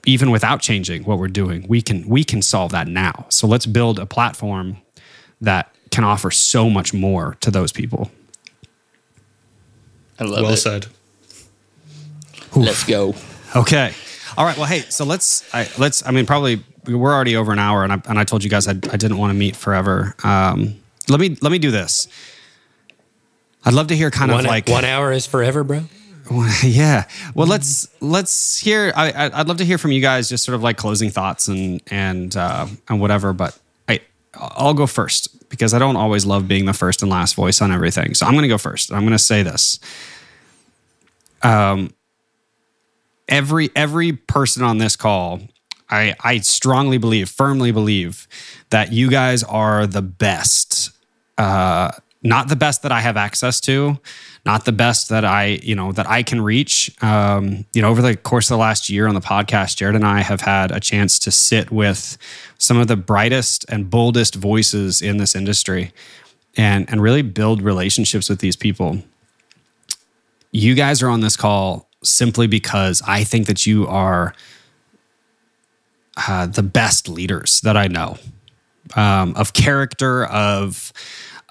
[0.06, 3.26] even without changing what we're doing, we can we can solve that now.
[3.30, 4.78] So let's build a platform
[5.42, 8.12] that can offer so much more to those people.
[10.20, 10.58] I love well it.
[10.58, 10.88] said.
[12.56, 13.16] Let's go.
[13.56, 13.94] Okay.
[14.38, 14.58] All right.
[14.58, 16.06] Well, hey, so let's I, let's.
[16.06, 18.68] I mean, probably we're already over an hour, and I and I told you guys
[18.68, 20.16] I, I didn't want to meet forever.
[20.24, 20.80] Um,
[21.10, 22.08] let me let me do this.
[23.64, 25.84] I'd love to hear kind One, of like one hour is forever, bro.
[26.64, 27.06] yeah.
[27.36, 28.94] Well, let's let's hear.
[28.96, 31.48] I, I I'd love to hear from you guys, just sort of like closing thoughts
[31.48, 33.34] and and uh, and whatever.
[33.34, 33.61] But I
[34.34, 37.72] I'll go first because I don't always love being the first and last voice on
[37.72, 38.14] everything.
[38.14, 38.92] So I'm going to go first.
[38.92, 39.80] I'm going to say this.
[41.44, 41.94] Um,
[43.28, 45.42] every every person on this call,
[45.90, 48.28] I I strongly believe, firmly believe
[48.70, 50.92] that you guys are the best
[51.38, 51.92] uh,
[52.24, 54.00] not the best that I have access to,
[54.46, 56.92] not the best that I, you know, that I can reach.
[57.04, 60.06] Um, you know, over the course of the last year on the podcast, Jared and
[60.06, 62.18] I have had a chance to sit with
[62.58, 65.92] some of the brightest and boldest voices in this industry
[66.58, 69.04] and and really build relationships with these people.
[70.52, 74.34] You guys are on this call simply because I think that you are
[76.18, 78.18] uh, the best leaders that I know
[78.96, 80.92] um, of character, of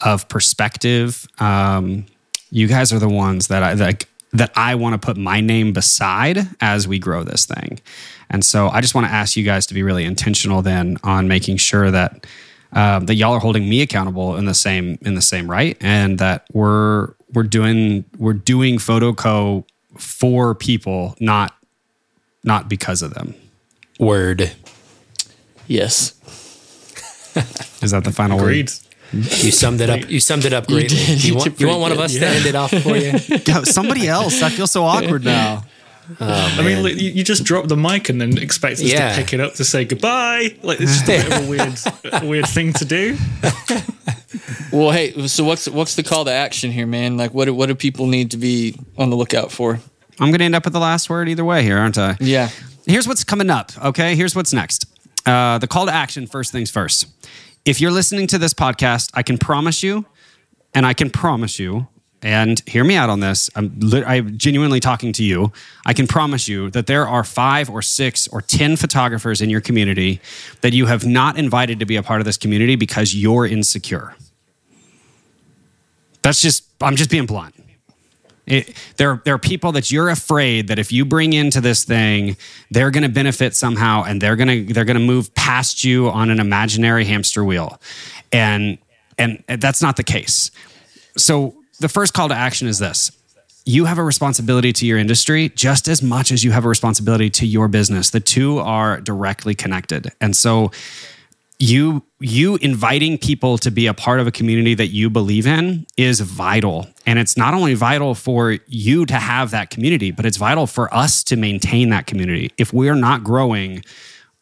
[0.02, 1.26] of perspective.
[1.38, 2.06] Um,
[2.50, 5.72] you guys are the ones that I that, that I want to put my name
[5.72, 7.80] beside as we grow this thing.
[8.28, 11.26] And so I just want to ask you guys to be really intentional then on
[11.26, 12.26] making sure that
[12.72, 16.18] um, that y'all are holding me accountable in the same in the same right, and
[16.18, 19.64] that we're we're doing we're doing PhotoCo
[19.96, 21.56] for people, not
[22.44, 23.34] not because of them.
[23.98, 24.52] Word.
[25.66, 26.14] Yes.
[27.82, 28.70] Is that the final word?
[29.12, 29.42] Agreed.
[29.44, 30.08] You summed it up.
[30.10, 30.92] You summed it up You did.
[31.24, 32.32] You, You want, you want one of us good, to yeah.
[32.32, 33.38] end it off for you?
[33.40, 34.42] Go- Somebody else.
[34.42, 35.64] I feel so awkward now.
[36.18, 39.10] I mean, like, you, you just drop the mic and then expect us Yeah.
[39.14, 40.56] to pick it up to say goodbye.
[40.62, 43.16] Like it's just a bit of a weird, weird thing to do.
[44.72, 47.16] Well, hey, so what's what's the call to action here, man?
[47.16, 49.80] Like, what do, what do people need to be on the lookout for?
[50.20, 52.16] I'm going to end up with the last word either way here, aren't I?
[52.20, 52.50] Yeah.
[52.86, 53.72] Here's what's coming up.
[53.86, 54.14] Okay.
[54.14, 54.86] Here's what's next.
[55.26, 57.06] Uh, the call to action, first things first.
[57.70, 60.04] If you're listening to this podcast, I can promise you,
[60.74, 61.86] and I can promise you,
[62.20, 63.48] and hear me out on this.
[63.54, 65.52] I'm, lit- I'm genuinely talking to you.
[65.86, 69.60] I can promise you that there are five or six or 10 photographers in your
[69.60, 70.20] community
[70.62, 74.16] that you have not invited to be a part of this community because you're insecure.
[76.22, 77.54] That's just, I'm just being blunt.
[78.46, 82.36] It, there, there are people that you're afraid that if you bring into this thing,
[82.70, 86.08] they're going to benefit somehow, and they're going to they're going to move past you
[86.08, 87.80] on an imaginary hamster wheel,
[88.32, 88.78] and
[89.18, 90.50] and that's not the case.
[91.16, 93.12] So the first call to action is this:
[93.64, 97.30] you have a responsibility to your industry just as much as you have a responsibility
[97.30, 98.10] to your business.
[98.10, 100.72] The two are directly connected, and so
[101.60, 105.86] you you inviting people to be a part of a community that you believe in
[105.96, 106.88] is vital.
[107.06, 110.92] And it's not only vital for you to have that community but it's vital for
[110.92, 112.50] us to maintain that community.
[112.58, 113.84] If we're not growing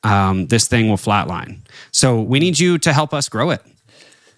[0.05, 1.59] um, this thing will flatline.
[1.91, 3.63] So we need you to help us grow it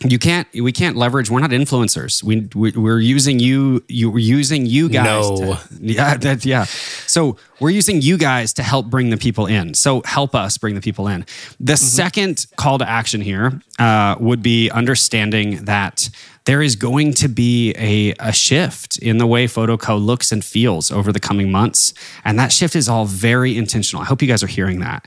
[0.09, 2.23] you can't we can't leverage we're not influencers.
[2.23, 5.37] We, we we're using you you we're using you guys No.
[5.37, 6.65] to- yeah that yeah.
[7.07, 9.75] So we're using you guys to help bring the people in.
[9.75, 11.27] So help us bring the people in.
[11.61, 16.09] The second call to action here uh, would be understanding that
[16.45, 20.91] there is going to be a, a shift in the way PhotoCo looks and feels
[20.91, 21.93] over the coming months.
[22.24, 24.03] And that shift is all very intentional.
[24.03, 25.07] I hope you guys are hearing that.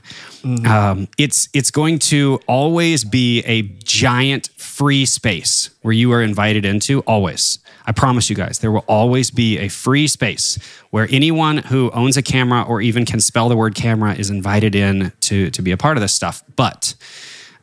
[0.66, 6.64] Um, it's it's going to always be a giant free space where you are invited
[6.64, 7.58] into always.
[7.86, 10.58] I promise you guys there will always be a free space
[10.90, 14.74] where anyone who owns a camera or even can spell the word camera is invited
[14.74, 16.42] in to to be a part of this stuff.
[16.56, 16.94] But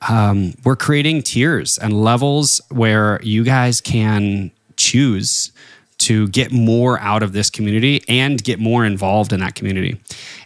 [0.10, 5.52] um, we're creating tiers and levels where you guys can choose
[5.99, 9.99] to get more out of this community and get more involved in that community.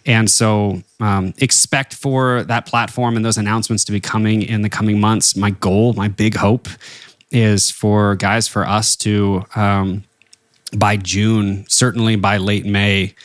[0.05, 4.69] And so um, expect for that platform and those announcements to be coming in the
[4.69, 5.37] coming months.
[5.37, 6.67] My goal, my big hope
[7.31, 10.03] is for guys, for us to, um,
[10.75, 13.15] by June, certainly by late May,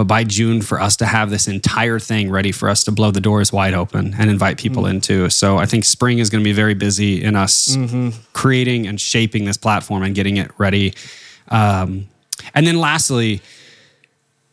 [0.00, 3.10] but by June, for us to have this entire thing ready for us to blow
[3.10, 4.90] the doors wide open and invite people Mm.
[4.92, 5.28] into.
[5.28, 8.08] So I think spring is going to be very busy in us Mm-hmm.
[8.32, 10.94] creating and shaping this platform and getting it ready.
[11.48, 12.08] Um,
[12.54, 13.42] and then lastly,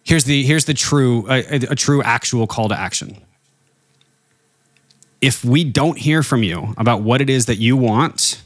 [0.04, 3.16] here's the here's the true a- a true actual call to action.
[5.22, 8.42] If we don't hear from you about what it is that you want,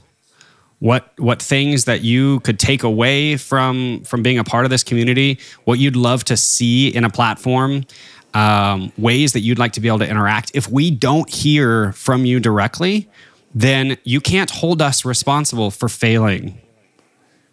[0.81, 4.83] what what things that you could take away from from being a part of this
[4.83, 7.85] community, what you'd love to see in a platform,
[8.33, 10.51] um, ways that you'd like to be able to interact.
[10.55, 13.07] If we don't hear from you directly,
[13.53, 16.59] then you can't hold us responsible for failing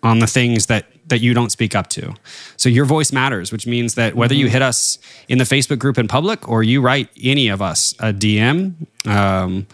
[0.03, 2.15] on the things that that you don't speak up to.
[2.57, 4.99] So your voice matters, which means that whether you hit us
[5.29, 9.67] in the Facebook group in public or you write any of us a DM, um,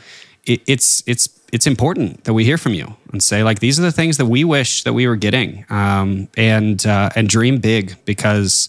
[0.45, 3.83] it, it's it's it's important that we hear from you and say like these are
[3.83, 7.95] the things that we wish that we were getting, um, and uh, and dream big
[8.05, 8.69] because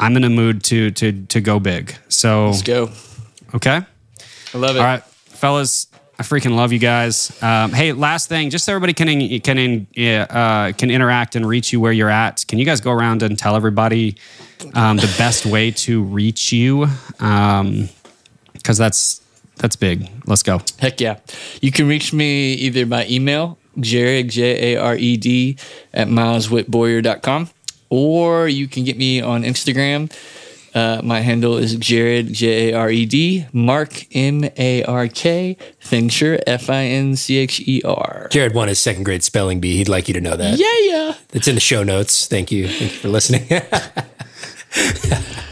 [0.00, 1.94] I'm in a mood to to to go big.
[2.08, 2.90] So Let's go.
[3.54, 3.82] okay.
[4.54, 4.78] I love it.
[4.78, 5.88] All right, fellas,
[6.18, 7.30] I freaking love you guys.
[7.42, 9.86] Um, hey, last thing, just so everybody can in, can in,
[10.30, 12.46] uh, can interact and reach you where you're at.
[12.48, 14.16] Can you guys go around and tell everybody
[14.72, 16.86] um, the best way to reach you?
[17.18, 19.20] Because that's
[19.56, 20.08] that's big.
[20.26, 20.60] Let's go.
[20.78, 21.18] Heck yeah.
[21.60, 25.56] You can reach me either by email, Jared, J A R E D,
[25.92, 27.50] at mileswittboyer.com,
[27.90, 30.12] or you can get me on Instagram.
[30.74, 35.56] Uh, my handle is Jared, J A R E D, Mark, M A R K,
[35.78, 38.28] Fincher, F I N C H E R.
[38.30, 39.78] Jared won his second grade spelling bee.
[39.78, 40.58] He'd like you to know that.
[40.58, 41.14] Yeah, yeah.
[41.32, 42.26] It's in the show notes.
[42.26, 42.68] Thank you.
[42.68, 43.48] Thank you for listening.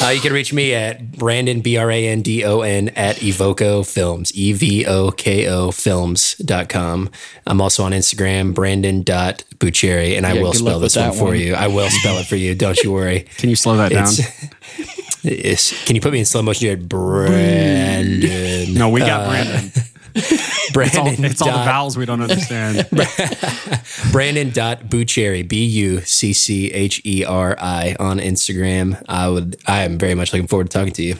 [0.00, 3.16] Uh, you can reach me at Brandon, B R A N D O N, at
[3.16, 7.10] Evoko Films, E V O K O Films.com.
[7.46, 11.38] I'm also on Instagram, Brandon.Buccheri, and I Yeah, will spell this one for one.
[11.38, 11.54] you.
[11.54, 12.54] I will spell it for you.
[12.54, 13.20] Don't you worry.
[13.36, 14.08] Can you slow that down?
[15.24, 16.88] It's, can you put me in slow motion, Jared?
[16.88, 18.74] Brandon.
[18.74, 19.70] no, we got Brandon.
[20.74, 21.24] It's all, Brandon.
[21.24, 22.88] it's all the vowels we don't understand.
[24.12, 29.02] Brandon.Buccheri, B U C C H E R I on Instagram.
[29.08, 31.16] I would I am very much looking forward to talking to you.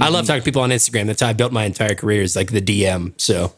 [0.00, 1.06] I love talking to people on Instagram.
[1.06, 3.12] That's how I built my entire career is like the DM.
[3.20, 3.52] So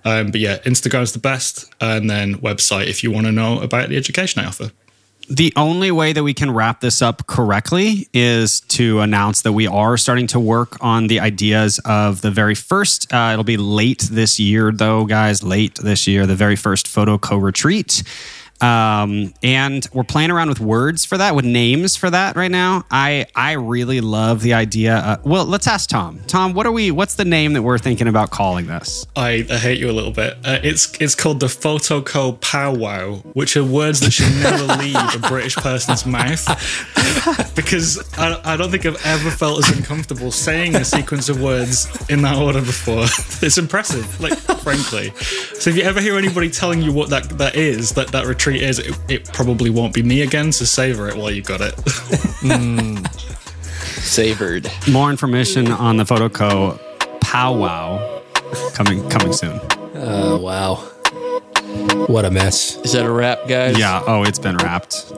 [0.06, 3.90] Um, but yeah, Instagram's the best, and then website if you want to know about
[3.90, 4.72] the education I offer.
[5.32, 9.67] The only way that we can wrap this up correctly is to announce that we
[9.67, 14.09] are starting to work on the ideas of the very first uh, it'll be late
[14.11, 18.01] this year though guys late this year the very first PhotoCo retreat
[18.62, 22.84] um, and we're playing around with words for that with names for that right now
[22.91, 26.91] i i really love the idea uh, well let's ask tom tom what are we
[26.91, 30.12] what's the name that we're thinking about calling this I, I hate you a little
[30.12, 30.38] bit.
[30.43, 35.28] Uh, it's it's called the PhotoCo powwow, which are words that should never leave a
[35.28, 36.45] British person's mouth.
[37.55, 41.88] because I, I don't think I've ever felt as uncomfortable saying a sequence of words
[42.10, 43.03] in that order before.
[43.41, 45.12] it's impressive, like frankly.
[45.55, 48.49] So if you ever hear anybody telling you what that, that is, that that retreat
[48.58, 50.52] is, it, it probably won't be me again.
[50.52, 51.76] So savor it while you got it.
[54.00, 54.72] Savored.
[54.91, 56.80] more information on the PhotoCo
[57.22, 58.22] powwow
[58.74, 59.60] coming coming soon
[59.93, 60.76] Oh wow.
[62.08, 62.78] What a mess.
[62.78, 63.78] Is that a wrap, guys?
[63.78, 65.12] yeah oh it's been wrapped